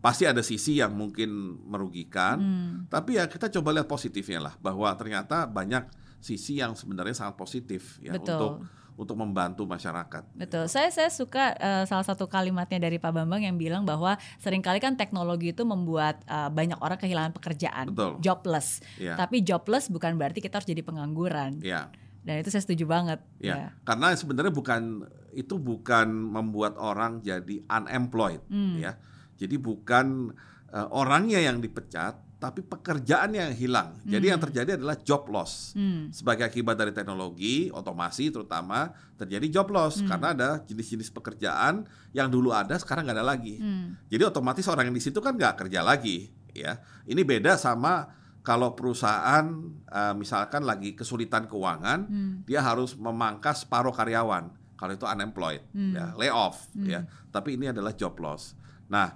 [0.01, 2.77] pasti ada sisi yang mungkin merugikan, hmm.
[2.89, 8.03] tapi ya kita coba lihat positifnya lah bahwa ternyata banyak sisi yang sebenarnya sangat positif
[8.03, 8.35] ya Betul.
[8.35, 8.53] untuk
[8.97, 10.25] untuk membantu masyarakat.
[10.33, 10.73] Betul.
[10.73, 14.81] Saya saya suka uh, salah satu kalimatnya dari Pak Bambang yang bilang bahwa sering kali
[14.81, 18.17] kan teknologi itu membuat uh, banyak orang kehilangan pekerjaan, Betul.
[18.25, 18.81] jobless.
[18.97, 19.15] Ya.
[19.15, 21.61] Tapi jobless bukan berarti kita harus jadi pengangguran.
[21.61, 21.93] Ya.
[22.25, 23.21] Dan itu saya setuju banget.
[23.39, 23.55] Ya.
[23.55, 23.69] ya.
[23.85, 25.07] Karena sebenarnya bukan
[25.37, 28.81] itu bukan membuat orang jadi unemployed, hmm.
[28.81, 28.97] ya.
[29.37, 30.33] Jadi bukan
[30.73, 33.97] uh, orangnya yang dipecat, tapi pekerjaan yang hilang.
[34.05, 34.13] Hmm.
[34.13, 34.47] Jadi yang hmm.
[34.49, 35.73] terjadi adalah job loss.
[35.73, 36.13] Hmm.
[36.13, 40.09] Sebagai akibat dari teknologi, otomasi terutama terjadi job loss hmm.
[40.09, 43.57] karena ada jenis-jenis pekerjaan yang dulu ada sekarang nggak ada lagi.
[43.57, 43.97] Hmm.
[44.13, 46.77] Jadi otomatis orang yang di situ kan nggak kerja lagi, ya.
[47.09, 48.05] Ini beda sama
[48.45, 49.49] kalau perusahaan
[49.89, 52.33] uh, misalkan lagi kesulitan keuangan, hmm.
[52.45, 54.53] dia harus memangkas separuh karyawan.
[54.77, 55.93] Kalau itu unemployed, hmm.
[55.97, 56.85] ya, layoff, hmm.
[56.85, 57.01] ya.
[57.33, 58.53] Tapi ini adalah job loss.
[58.93, 59.09] Nah,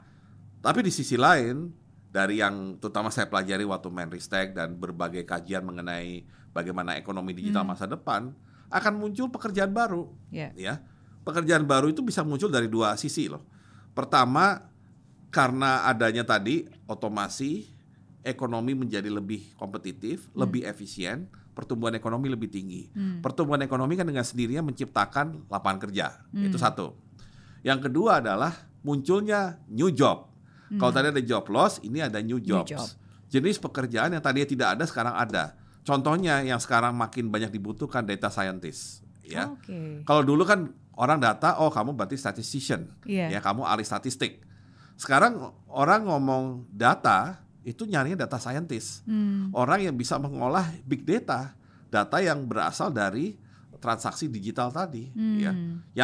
[0.65, 1.80] tapi di sisi lain
[2.11, 7.71] dari yang terutama saya pelajari waktu Menristek dan berbagai kajian mengenai bagaimana ekonomi digital hmm.
[7.71, 8.35] masa depan
[8.71, 10.55] akan muncul pekerjaan baru, yeah.
[10.55, 10.79] ya.
[11.27, 13.43] Pekerjaan baru itu bisa muncul dari dua sisi loh.
[13.95, 14.71] Pertama,
[15.35, 17.67] karena adanya tadi otomasi
[18.23, 20.39] ekonomi menjadi lebih kompetitif, hmm.
[20.39, 22.89] lebih efisien, pertumbuhan ekonomi lebih tinggi.
[22.95, 23.19] Hmm.
[23.19, 26.23] Pertumbuhan ekonomi kan dengan sendirinya menciptakan lapangan kerja.
[26.31, 26.47] Hmm.
[26.47, 26.95] Itu satu.
[27.67, 28.55] Yang kedua adalah
[28.87, 30.30] munculnya new job.
[30.71, 30.79] Hmm.
[30.79, 32.71] Kalau tadi ada job loss, ini ada new jobs.
[32.71, 32.89] New job.
[33.31, 35.55] Jenis pekerjaan yang tadinya tidak ada sekarang ada.
[35.83, 39.51] Contohnya yang sekarang makin banyak dibutuhkan data scientist, ya.
[39.59, 40.07] Okay.
[40.07, 43.33] Kalau dulu kan orang data, oh kamu berarti statistician, yeah.
[43.33, 44.45] ya kamu ahli statistik.
[45.01, 49.09] Sekarang orang ngomong data, itu nyarinya data scientist.
[49.09, 49.49] Hmm.
[49.57, 51.57] Orang yang bisa mengolah big data,
[51.89, 53.37] data yang berasal dari
[53.81, 55.37] transaksi digital tadi hmm.
[55.41, 55.53] ya.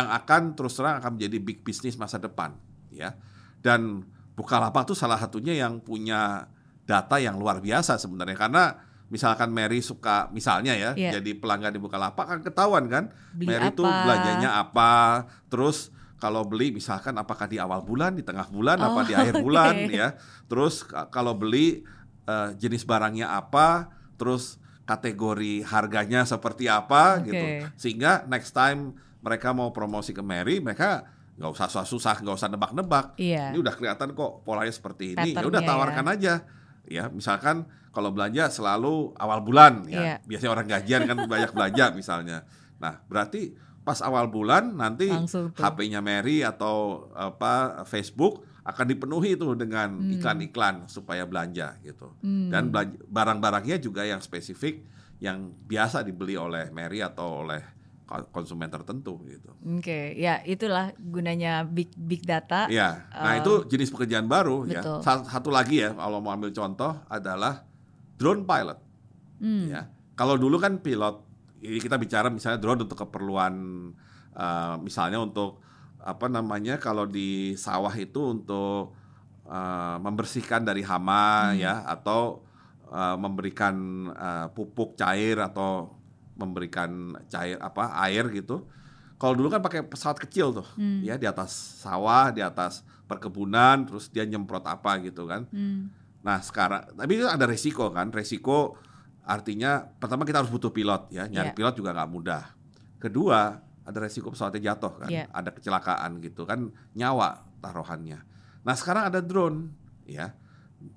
[0.00, 2.56] Yang akan terus terang akan menjadi big business masa depan
[2.88, 3.12] ya.
[3.60, 4.04] Dan
[4.36, 6.52] Bukalapak itu salah satunya yang punya
[6.84, 8.64] data yang luar biasa sebenarnya karena
[9.08, 11.18] misalkan Mary suka misalnya ya yeah.
[11.18, 16.72] jadi pelanggan di Bukalapak kan ketahuan kan Beli Mary itu belanjanya apa terus kalau beli
[16.72, 20.00] misalkan apakah di awal bulan, di tengah bulan, oh, apa di akhir bulan okay.
[20.00, 20.08] ya.
[20.48, 21.84] Terus kalau beli
[22.24, 24.56] uh, jenis barangnya apa, terus
[24.88, 27.24] kategori harganya seperti apa okay.
[27.28, 27.46] gitu.
[27.76, 31.04] Sehingga next time mereka mau promosi ke Mary, mereka
[31.36, 33.06] nggak usah susah-susah, nggak usah nebak-nebak.
[33.20, 33.52] Yeah.
[33.52, 35.36] Ini udah kelihatan kok polanya seperti ini.
[35.36, 36.12] Ya udah tawarkan ya.
[36.16, 36.34] aja.
[36.86, 40.16] Ya, misalkan kalau belanja selalu awal bulan ya.
[40.16, 40.18] Yeah.
[40.24, 42.38] Biasanya orang gajian kan banyak belanja misalnya.
[42.80, 43.52] Nah, berarti
[43.86, 45.06] pas awal bulan nanti
[45.54, 50.18] HP-nya Mary atau apa Facebook akan dipenuhi itu dengan hmm.
[50.18, 52.18] iklan-iklan supaya belanja gitu.
[52.24, 52.50] Hmm.
[52.50, 52.74] Dan
[53.06, 54.82] barang-barangnya juga yang spesifik
[55.22, 57.75] yang biasa dibeli oleh Mary atau oleh
[58.06, 59.50] konsumen tertentu gitu.
[59.66, 60.04] Oke, okay.
[60.14, 62.70] ya itulah gunanya big big data.
[62.70, 64.78] Ya, nah uh, itu jenis pekerjaan baru ya.
[64.78, 64.98] betul.
[65.02, 65.14] ya.
[65.26, 67.66] Satu lagi ya, kalau mau ambil contoh adalah
[68.14, 68.78] drone pilot.
[69.42, 69.66] Hmm.
[69.66, 71.26] Ya, kalau dulu kan pilot
[71.66, 73.54] ini kita bicara misalnya drone untuk keperluan
[74.38, 75.58] uh, misalnya untuk
[75.98, 78.94] apa namanya kalau di sawah itu untuk
[79.50, 81.58] uh, membersihkan dari hama hmm.
[81.58, 82.46] ya atau
[82.86, 85.95] uh, memberikan uh, pupuk cair atau
[86.36, 88.68] memberikan cair apa air gitu.
[89.16, 91.00] Kalau dulu kan pakai pesawat kecil tuh, hmm.
[91.00, 95.48] ya di atas sawah, di atas perkebunan, terus dia nyemprot apa gitu kan.
[95.48, 95.88] Hmm.
[96.20, 98.76] Nah sekarang, tapi itu ada resiko kan, resiko
[99.26, 101.56] Artinya pertama kita harus butuh pilot ya, nyari yeah.
[101.58, 102.46] pilot juga nggak mudah.
[103.02, 105.26] Kedua ada resiko pesawatnya jatuh kan, yeah.
[105.34, 108.22] ada kecelakaan gitu kan, nyawa taruhannya.
[108.62, 109.74] Nah sekarang ada drone
[110.06, 110.30] ya,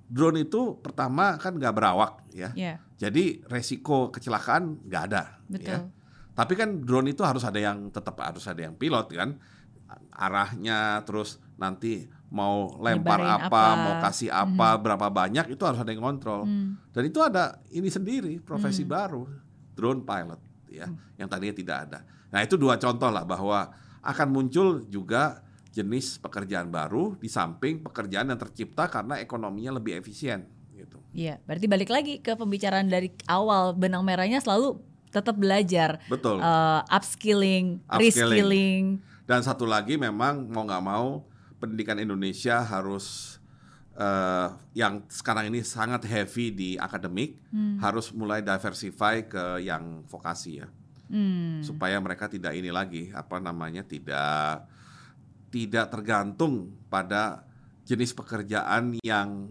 [0.10, 2.78] drone itu pertama kan nggak berawak ya, yeah.
[3.00, 5.24] jadi resiko kecelakaan nggak ada.
[5.48, 5.54] Ya.
[5.54, 5.72] Betul.
[5.72, 5.80] Ya.
[6.40, 9.36] Tapi kan drone itu harus ada yang tetap harus ada yang pilot kan,
[10.16, 14.82] arahnya terus nanti mau lempar apa, apa, mau kasih apa, hmm.
[14.86, 16.46] berapa banyak itu harus ada yang kontrol.
[16.46, 16.78] Hmm.
[16.94, 18.92] Dan itu ada ini sendiri profesi hmm.
[18.92, 19.24] baru,
[19.76, 21.20] drone pilot ya, hmm.
[21.20, 22.00] yang tadinya tidak ada.
[22.30, 23.74] Nah, itu dua contoh lah bahwa
[24.06, 30.50] akan muncul juga jenis pekerjaan baru di samping pekerjaan yang tercipta karena ekonominya lebih efisien
[30.74, 30.98] gitu.
[31.14, 36.02] Iya, berarti balik lagi ke pembicaraan dari awal benang merahnya selalu tetap belajar.
[36.10, 36.42] Betul.
[36.42, 38.84] Uh, upskilling, upskilling, reskilling.
[39.26, 41.26] Dan satu lagi memang mau nggak mau
[41.62, 43.38] pendidikan Indonesia harus
[44.00, 47.84] uh, yang sekarang ini sangat heavy di akademik hmm.
[47.84, 50.68] harus mulai diversify ke yang vokasi ya
[51.12, 51.62] hmm.
[51.62, 54.69] supaya mereka tidak ini lagi apa namanya tidak
[55.50, 57.46] tidak tergantung pada
[57.86, 59.50] jenis pekerjaan yang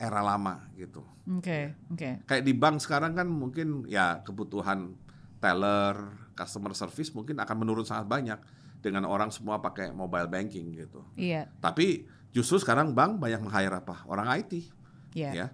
[0.00, 1.04] era lama gitu.
[1.24, 1.96] Oke, okay, oke.
[1.96, 2.12] Okay.
[2.28, 4.96] Kayak di bank sekarang kan mungkin ya kebutuhan
[5.40, 5.96] teller,
[6.36, 8.38] customer service mungkin akan menurun sangat banyak
[8.84, 11.00] dengan orang semua pakai mobile banking gitu.
[11.16, 11.48] Iya.
[11.60, 14.04] Tapi justru sekarang bank banyak meng-hire apa?
[14.04, 14.68] Orang IT.
[15.16, 15.30] Iya.
[15.32, 15.46] Ya.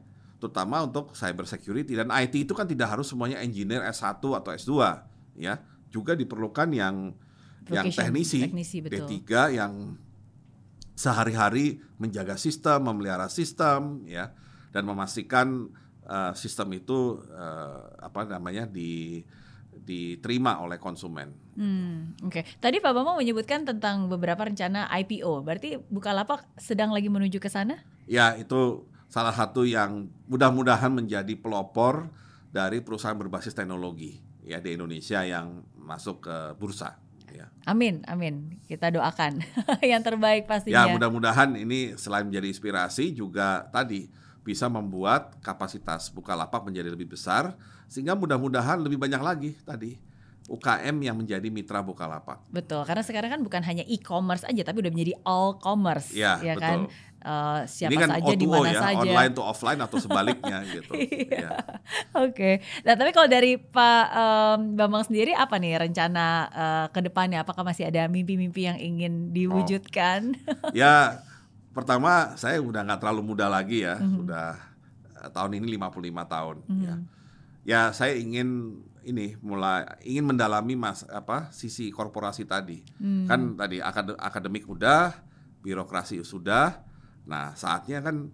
[0.43, 4.73] Terutama untuk cyber security dan IT itu kan tidak harus semuanya engineer S1 atau S2
[5.39, 5.63] ya.
[5.91, 7.15] Juga diperlukan yang
[7.71, 9.07] yang teknisi, teknisi betul.
[9.07, 9.73] D3 yang
[10.99, 14.37] sehari-hari menjaga sistem, memelihara sistem ya
[14.75, 15.73] dan memastikan
[16.05, 19.25] uh, sistem itu uh, apa namanya di
[19.81, 21.33] diterima oleh konsumen.
[21.57, 22.45] Hmm, Oke, okay.
[22.61, 25.41] tadi Pak Bambang menyebutkan tentang beberapa rencana IPO.
[25.43, 27.81] Berarti Bukalapak sedang lagi menuju ke sana?
[28.05, 32.13] Ya, itu salah satu yang mudah-mudahan menjadi pelopor
[32.51, 36.99] dari perusahaan berbasis teknologi ya di Indonesia yang masuk ke bursa.
[37.41, 37.47] Ya.
[37.65, 38.61] Amin, amin.
[38.69, 39.41] Kita doakan
[39.91, 40.85] yang terbaik pastinya.
[40.85, 44.13] Ya, mudah-mudahan ini selain menjadi inspirasi juga tadi
[44.45, 47.57] bisa membuat kapasitas Bukalapak menjadi lebih besar
[47.89, 50.10] sehingga mudah-mudahan lebih banyak lagi tadi
[50.51, 52.43] UKM yang menjadi mitra Bukalapak.
[52.51, 56.59] Betul, karena sekarang kan bukan hanya e-commerce aja tapi udah menjadi all commerce ya, ya
[56.59, 56.67] betul.
[56.67, 56.79] kan.
[57.21, 59.05] Uh, siapa Ini kan saja di mana ya, saja.
[59.05, 60.97] online to offline atau sebaliknya gitu.
[60.97, 61.37] iya.
[61.37, 61.51] ya.
[62.17, 62.33] Oke.
[62.33, 62.55] Okay.
[62.81, 67.45] Nah, tapi kalau dari Pak um, Bambang sendiri apa nih rencana uh, ke depannya?
[67.45, 70.33] Apakah masih ada mimpi-mimpi yang ingin diwujudkan?
[70.49, 70.73] Oh.
[70.73, 71.21] ya,
[71.77, 74.01] pertama saya udah nggak terlalu muda lagi ya.
[74.01, 74.21] Mm -hmm.
[74.25, 74.49] Udah
[75.29, 76.85] tahun ini 55 tahun mm -hmm.
[76.89, 76.95] ya.
[77.67, 82.85] Ya, saya ingin ini mulai ingin mendalami mas apa sisi korporasi tadi.
[83.01, 83.29] Hmm.
[83.29, 83.81] Kan tadi
[84.17, 85.13] akademik udah,
[85.61, 86.91] birokrasi sudah,
[87.29, 88.27] Nah, saatnya kan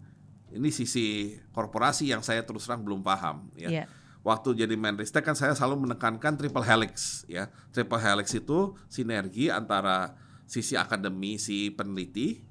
[0.54, 3.82] ini sisi korporasi yang saya terus terang belum paham ya.
[3.82, 3.86] Yeah.
[4.24, 7.46] Waktu jadi Menristek kan saya selalu menekankan triple helix ya.
[7.70, 12.42] Triple helix itu sinergi antara sisi akademi, si peneliti,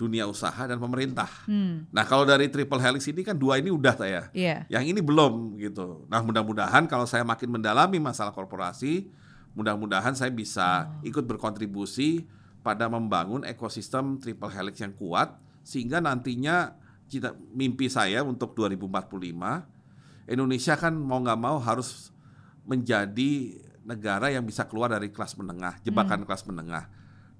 [0.00, 1.28] dunia usaha dan pemerintah.
[1.44, 1.84] Hmm.
[1.92, 4.32] Nah, kalau dari triple helix ini kan dua ini udah saya.
[4.32, 4.64] Yeah.
[4.72, 6.08] Yang ini belum gitu.
[6.08, 9.12] Nah, mudah-mudahan kalau saya makin mendalami masalah korporasi,
[9.52, 11.04] mudah-mudahan saya bisa oh.
[11.04, 12.24] ikut berkontribusi
[12.64, 16.72] pada membangun ekosistem triple helix yang kuat sehingga nantinya
[17.04, 19.20] cita, mimpi saya untuk 2045
[20.30, 22.14] Indonesia kan mau nggak mau harus
[22.64, 26.26] menjadi negara yang bisa keluar dari kelas menengah, jebakan hmm.
[26.28, 26.84] kelas menengah.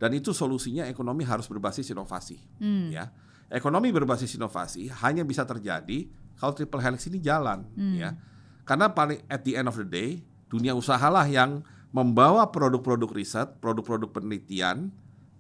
[0.00, 2.88] Dan itu solusinya ekonomi harus berbasis inovasi, hmm.
[2.88, 3.12] ya.
[3.52, 6.08] Ekonomi berbasis inovasi hanya bisa terjadi
[6.40, 7.96] kalau triple helix ini jalan, hmm.
[8.00, 8.16] ya.
[8.64, 11.60] Karena paling at the end of the day, dunia usahalah yang
[11.92, 14.88] membawa produk-produk riset, produk-produk penelitian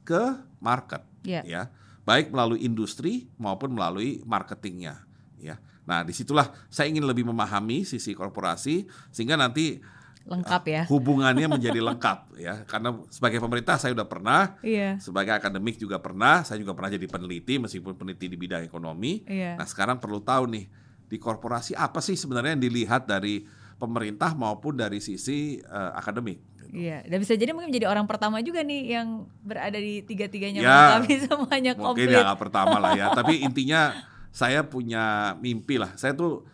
[0.04, 1.40] ke market, yeah.
[1.46, 1.62] ya
[2.10, 5.04] baik melalui industri maupun melalui marketingnya
[5.38, 9.80] ya nah di situlah saya ingin lebih memahami sisi korporasi sehingga nanti
[10.28, 15.00] lengkap ya hubungannya menjadi lengkap ya karena sebagai pemerintah saya sudah pernah iya.
[15.00, 19.56] sebagai akademik juga pernah saya juga pernah jadi peneliti meskipun peneliti di bidang ekonomi iya.
[19.56, 20.64] nah sekarang perlu tahu nih
[21.10, 23.42] di korporasi apa sih sebenarnya yang dilihat dari
[23.80, 28.62] pemerintah maupun dari sisi uh, akademik Iya, dan bisa jadi mungkin menjadi orang pertama juga
[28.62, 32.06] nih yang berada di tiga-tiganya ya, kami semuanya komplit.
[32.06, 33.90] Mungkin ya pertama lah ya, tapi intinya
[34.30, 35.90] saya punya mimpi lah.
[35.98, 36.46] Saya tuh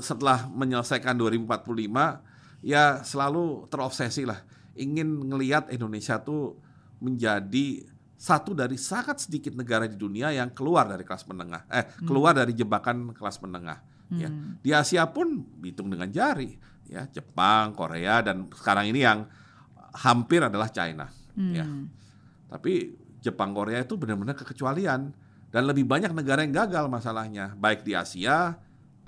[0.00, 1.60] setelah menyelesaikan 2045
[2.60, 4.40] ya selalu terobsesi lah
[4.76, 6.56] ingin ngelihat Indonesia tuh
[7.00, 7.84] menjadi
[8.20, 12.04] satu dari sangat sedikit negara di dunia yang keluar dari kelas menengah, eh hmm.
[12.04, 13.80] keluar dari jebakan kelas menengah.
[14.12, 14.12] Ya.
[14.12, 14.20] Hmm.
[14.20, 14.28] Ya,
[14.60, 19.24] di Asia pun hitung dengan jari, ya Jepang, Korea dan sekarang ini yang
[19.96, 21.08] hampir adalah China.
[21.32, 21.54] Hmm.
[21.56, 21.64] Ya.
[22.52, 22.92] Tapi
[23.24, 25.16] Jepang Korea itu benar-benar kekecualian
[25.48, 28.52] dan lebih banyak negara yang gagal masalahnya, baik di Asia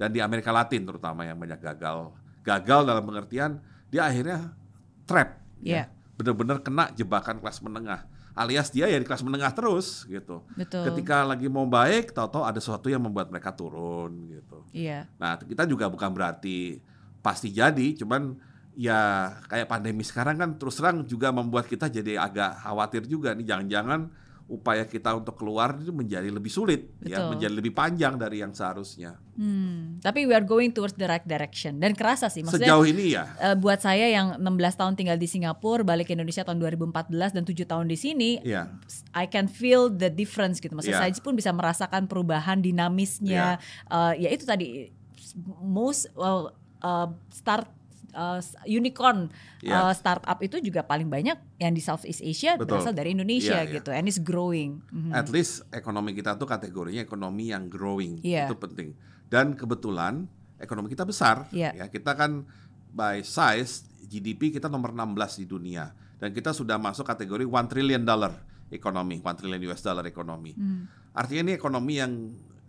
[0.00, 2.16] dan di Amerika Latin terutama yang banyak gagal.
[2.42, 3.62] Gagal dalam pengertian
[3.92, 4.56] dia akhirnya
[5.04, 5.86] trap, yeah.
[5.86, 6.16] ya.
[6.16, 8.08] benar-benar kena jebakan kelas menengah.
[8.32, 10.40] Alias dia ya di kelas menengah terus gitu.
[10.56, 10.88] Betul.
[10.88, 14.64] Ketika lagi mau baik, tahu-tahu ada sesuatu yang membuat mereka turun gitu.
[14.72, 15.04] Iya.
[15.20, 16.80] Nah kita juga bukan berarti
[17.20, 18.32] pasti jadi, cuman
[18.72, 23.44] ya kayak pandemi sekarang kan terus terang juga membuat kita jadi agak khawatir juga nih
[23.44, 24.08] jangan-jangan
[24.52, 27.16] upaya kita untuk keluar itu menjadi lebih sulit ya, Betul.
[27.16, 29.16] ya menjadi lebih panjang dari yang seharusnya.
[29.32, 33.16] Hmm, tapi we are going towards the right direction dan kerasa sih maksudnya sejauh ini
[33.16, 33.24] ya.
[33.40, 34.44] Uh, buat saya yang 16
[34.76, 38.68] tahun tinggal di Singapura, balik ke Indonesia tahun 2014 dan 7 tahun di sini, yeah.
[39.16, 40.76] I can feel the difference gitu.
[40.76, 41.08] Maksudnya yeah.
[41.08, 43.56] saya pun bisa merasakan perubahan dinamisnya.
[43.56, 43.88] Yeah.
[43.88, 44.92] Uh, ya itu tadi
[45.64, 46.52] most uh,
[46.84, 47.64] uh, start
[48.12, 49.28] uh, unicorn
[49.60, 49.88] yeah.
[49.88, 52.78] uh, startup itu juga paling banyak yang di Southeast Asia Betul.
[52.78, 53.76] berasal dari Indonesia yeah, iya.
[53.80, 53.98] gitu, yeah.
[53.98, 54.80] and it's growing.
[54.92, 55.12] Mm-hmm.
[55.12, 58.46] At least ekonomi kita tuh kategorinya ekonomi yang growing, yeah.
[58.46, 58.94] itu penting.
[59.26, 60.28] Dan kebetulan
[60.60, 61.74] ekonomi kita besar, yeah.
[61.74, 62.46] ya kita kan
[62.92, 65.88] by size GDP kita nomor 16 di dunia
[66.20, 68.30] dan kita sudah masuk kategori one trillion dollar
[68.70, 70.54] ekonomi, one trillion US dollar ekonomi.
[70.54, 70.84] Mm.
[71.16, 72.12] Artinya ini ekonomi yang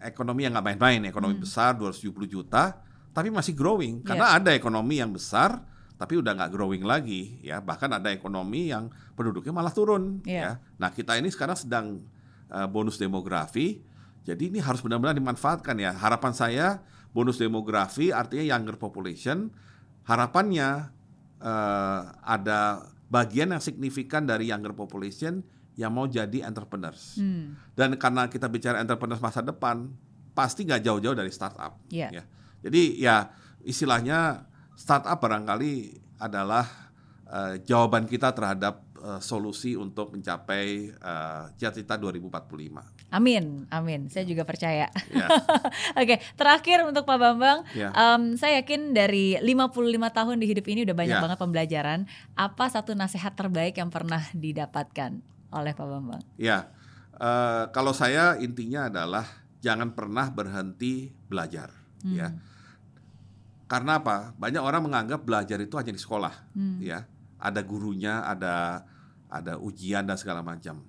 [0.01, 1.43] ekonomi yang nggak main-main, ekonomi mm.
[1.45, 2.81] besar 270 juta
[3.13, 4.05] tapi masih growing iya.
[4.11, 4.37] karena yeah.
[4.41, 5.61] ada ekonomi yang besar
[5.95, 10.59] tapi udah nggak growing lagi ya bahkan ada ekonomi yang penduduknya malah turun yeah.
[10.59, 11.85] ya nah kita ini sekarang sedang
[12.49, 13.85] uh, bonus demografi
[14.25, 16.67] jadi ini harus benar-benar dimanfaatkan ya harapan saya
[17.13, 19.53] bonus demografi artinya younger population
[20.09, 20.89] harapannya
[21.39, 25.45] uh, ada bagian yang signifikan dari younger population
[25.77, 27.77] yang mau jadi entrepreneurs hmm.
[27.77, 29.93] dan karena kita bicara entrepreneurs masa depan
[30.33, 32.09] pasti nggak jauh-jauh dari startup yeah.
[32.09, 32.25] ya
[32.63, 33.15] jadi ya
[33.67, 34.47] istilahnya
[34.79, 36.65] startup barangkali adalah
[37.27, 43.11] uh, jawaban kita terhadap uh, solusi untuk mencapai uh, cita-cita 2045.
[43.13, 44.09] Amin, amin.
[44.09, 44.89] Saya juga percaya.
[45.11, 45.29] Yeah.
[46.01, 47.93] Oke, terakhir untuk Pak Bambang, yeah.
[47.93, 51.23] um, saya yakin dari 55 tahun di hidup ini udah banyak yeah.
[51.23, 51.99] banget pembelajaran.
[52.33, 55.19] Apa satu nasihat terbaik yang pernah didapatkan
[55.53, 56.23] oleh Pak Bambang?
[56.41, 56.73] Ya,
[57.19, 59.27] uh, kalau saya intinya adalah
[59.61, 61.71] jangan pernah berhenti belajar
[62.03, 62.17] hmm.
[62.19, 62.35] ya
[63.73, 64.37] karena apa?
[64.37, 66.77] Banyak orang menganggap belajar itu hanya di sekolah hmm.
[66.77, 67.09] ya.
[67.41, 68.85] Ada gurunya ada
[69.25, 70.85] ada ujian dan segala macam.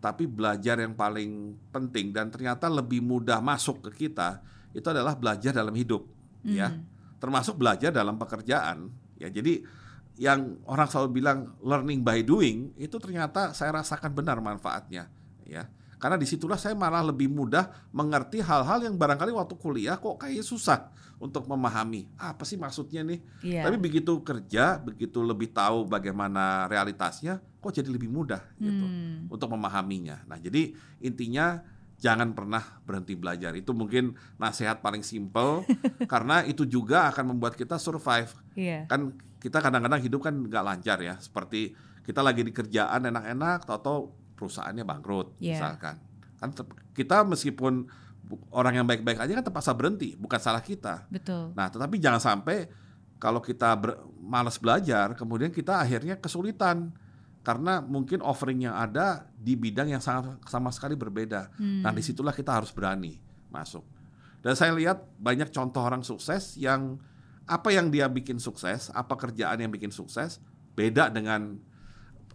[0.00, 4.40] Tapi belajar yang paling penting dan ternyata lebih mudah masuk ke kita
[4.72, 6.08] itu adalah belajar dalam hidup
[6.40, 6.56] hmm.
[6.56, 6.72] ya.
[7.20, 8.88] Termasuk belajar dalam pekerjaan
[9.20, 9.28] ya.
[9.28, 9.68] Jadi
[10.16, 15.12] yang orang selalu bilang learning by doing itu ternyata saya rasakan benar manfaatnya
[15.44, 15.68] ya.
[16.00, 20.40] Karena di situlah saya malah lebih mudah mengerti hal-hal yang barangkali waktu kuliah kok kayak
[20.40, 20.88] susah
[21.22, 23.22] untuk memahami apa sih maksudnya nih.
[23.46, 23.62] Yeah.
[23.70, 29.30] Tapi begitu kerja, begitu lebih tahu bagaimana realitasnya, kok jadi lebih mudah gitu hmm.
[29.30, 30.26] untuk memahaminya.
[30.26, 31.62] Nah jadi intinya
[32.02, 33.54] jangan pernah berhenti belajar.
[33.54, 35.62] Itu mungkin nasihat paling simple
[36.12, 38.34] karena itu juga akan membuat kita survive.
[38.58, 38.90] Yeah.
[38.90, 41.14] Kan kita kadang-kadang hidup kan nggak lancar ya.
[41.22, 45.54] Seperti kita lagi di kerjaan enak-enak, tahu-tahu perusahaannya bangkrut yeah.
[45.54, 46.02] misalkan.
[46.42, 46.50] Kan
[46.98, 47.86] kita meskipun
[48.52, 51.06] orang yang baik-baik aja kan terpaksa berhenti, bukan salah kita.
[51.08, 51.52] Betul.
[51.56, 52.68] Nah, tetapi jangan sampai
[53.22, 56.90] kalau kita ber, malas belajar, kemudian kita akhirnya kesulitan
[57.42, 61.50] karena mungkin offering yang ada di bidang yang sangat sama sekali berbeda.
[61.58, 61.82] Hmm.
[61.82, 63.18] Nah, di situlah kita harus berani
[63.50, 63.82] masuk.
[64.42, 66.98] Dan saya lihat banyak contoh orang sukses yang
[67.46, 70.42] apa yang dia bikin sukses, apa kerjaan yang bikin sukses,
[70.74, 71.58] beda dengan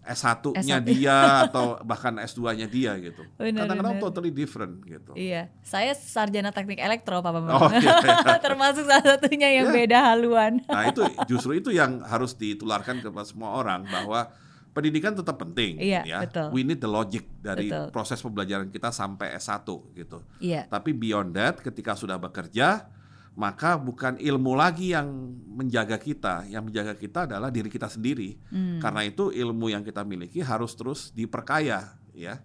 [0.07, 0.87] S1-nya S1.
[0.87, 3.27] dia atau bahkan S2-nya dia gitu.
[3.37, 5.11] Kadang-kadang totally different gitu.
[5.13, 5.51] Iya.
[5.61, 7.59] Saya sarjana teknik elektro Pak Bambang.
[7.59, 8.39] Oh, iya, iya.
[8.45, 9.77] Termasuk salah satunya yang yeah.
[9.83, 10.63] beda haluan.
[10.71, 14.31] nah, itu justru itu yang harus ditularkan kepada semua orang bahwa
[14.71, 16.19] pendidikan tetap penting iya, ya.
[16.23, 16.53] Betul.
[16.53, 17.89] We need the logic dari betul.
[17.89, 20.23] proses pembelajaran kita sampai S1 gitu.
[20.39, 20.69] Iya.
[20.71, 22.96] Tapi beyond that ketika sudah bekerja
[23.37, 25.05] maka bukan ilmu lagi yang
[25.45, 28.33] menjaga kita, yang menjaga kita adalah diri kita sendiri.
[28.49, 28.81] Hmm.
[28.81, 32.41] Karena itu ilmu yang kita miliki harus terus diperkaya, ya.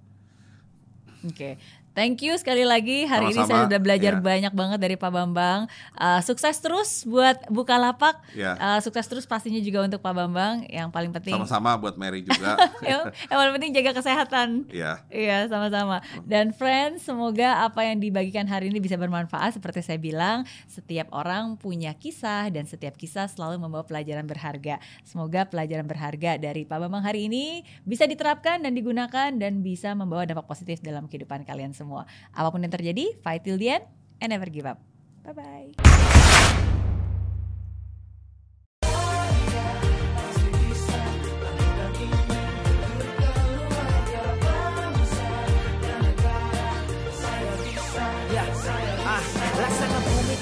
[1.25, 1.55] Oke, okay.
[1.93, 3.05] Thank you sekali lagi.
[3.05, 3.45] Hari Sama-sama.
[3.45, 4.25] ini saya sudah belajar yeah.
[4.25, 5.69] banyak banget dari Pak Bambang.
[5.93, 8.17] Uh, sukses terus buat Bukalapak.
[8.33, 8.57] Yeah.
[8.57, 10.65] Uh, sukses terus pastinya juga untuk Pak Bambang.
[10.73, 11.37] Yang paling penting.
[11.37, 12.57] Sama-sama buat Mary juga.
[12.89, 14.49] yang, yang paling penting jaga kesehatan.
[14.73, 15.05] Iya.
[15.13, 15.21] Yeah.
[15.23, 16.01] Iya, sama-sama.
[16.25, 19.61] Dan friends, semoga apa yang dibagikan hari ini bisa bermanfaat.
[19.61, 24.81] Seperti saya bilang, setiap orang punya kisah dan setiap kisah selalu membawa pelajaran berharga.
[25.05, 30.25] Semoga pelajaran berharga dari Pak Bambang hari ini bisa diterapkan dan digunakan dan bisa membawa
[30.25, 31.82] dampak positif dalam kehidupan kalian semua.
[31.85, 33.85] Apa pun yang terjadi, fight till the end
[34.23, 34.79] and never give up.
[35.27, 35.75] Bye-bye.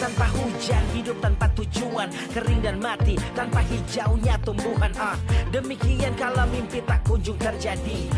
[0.01, 5.13] Tanpa hujan Hidup tanpa tujuan Kering dan mati tanpa hijaunya tumbuhan ah,
[5.53, 8.09] Demikian kalau mimpi tak kunjung terjadi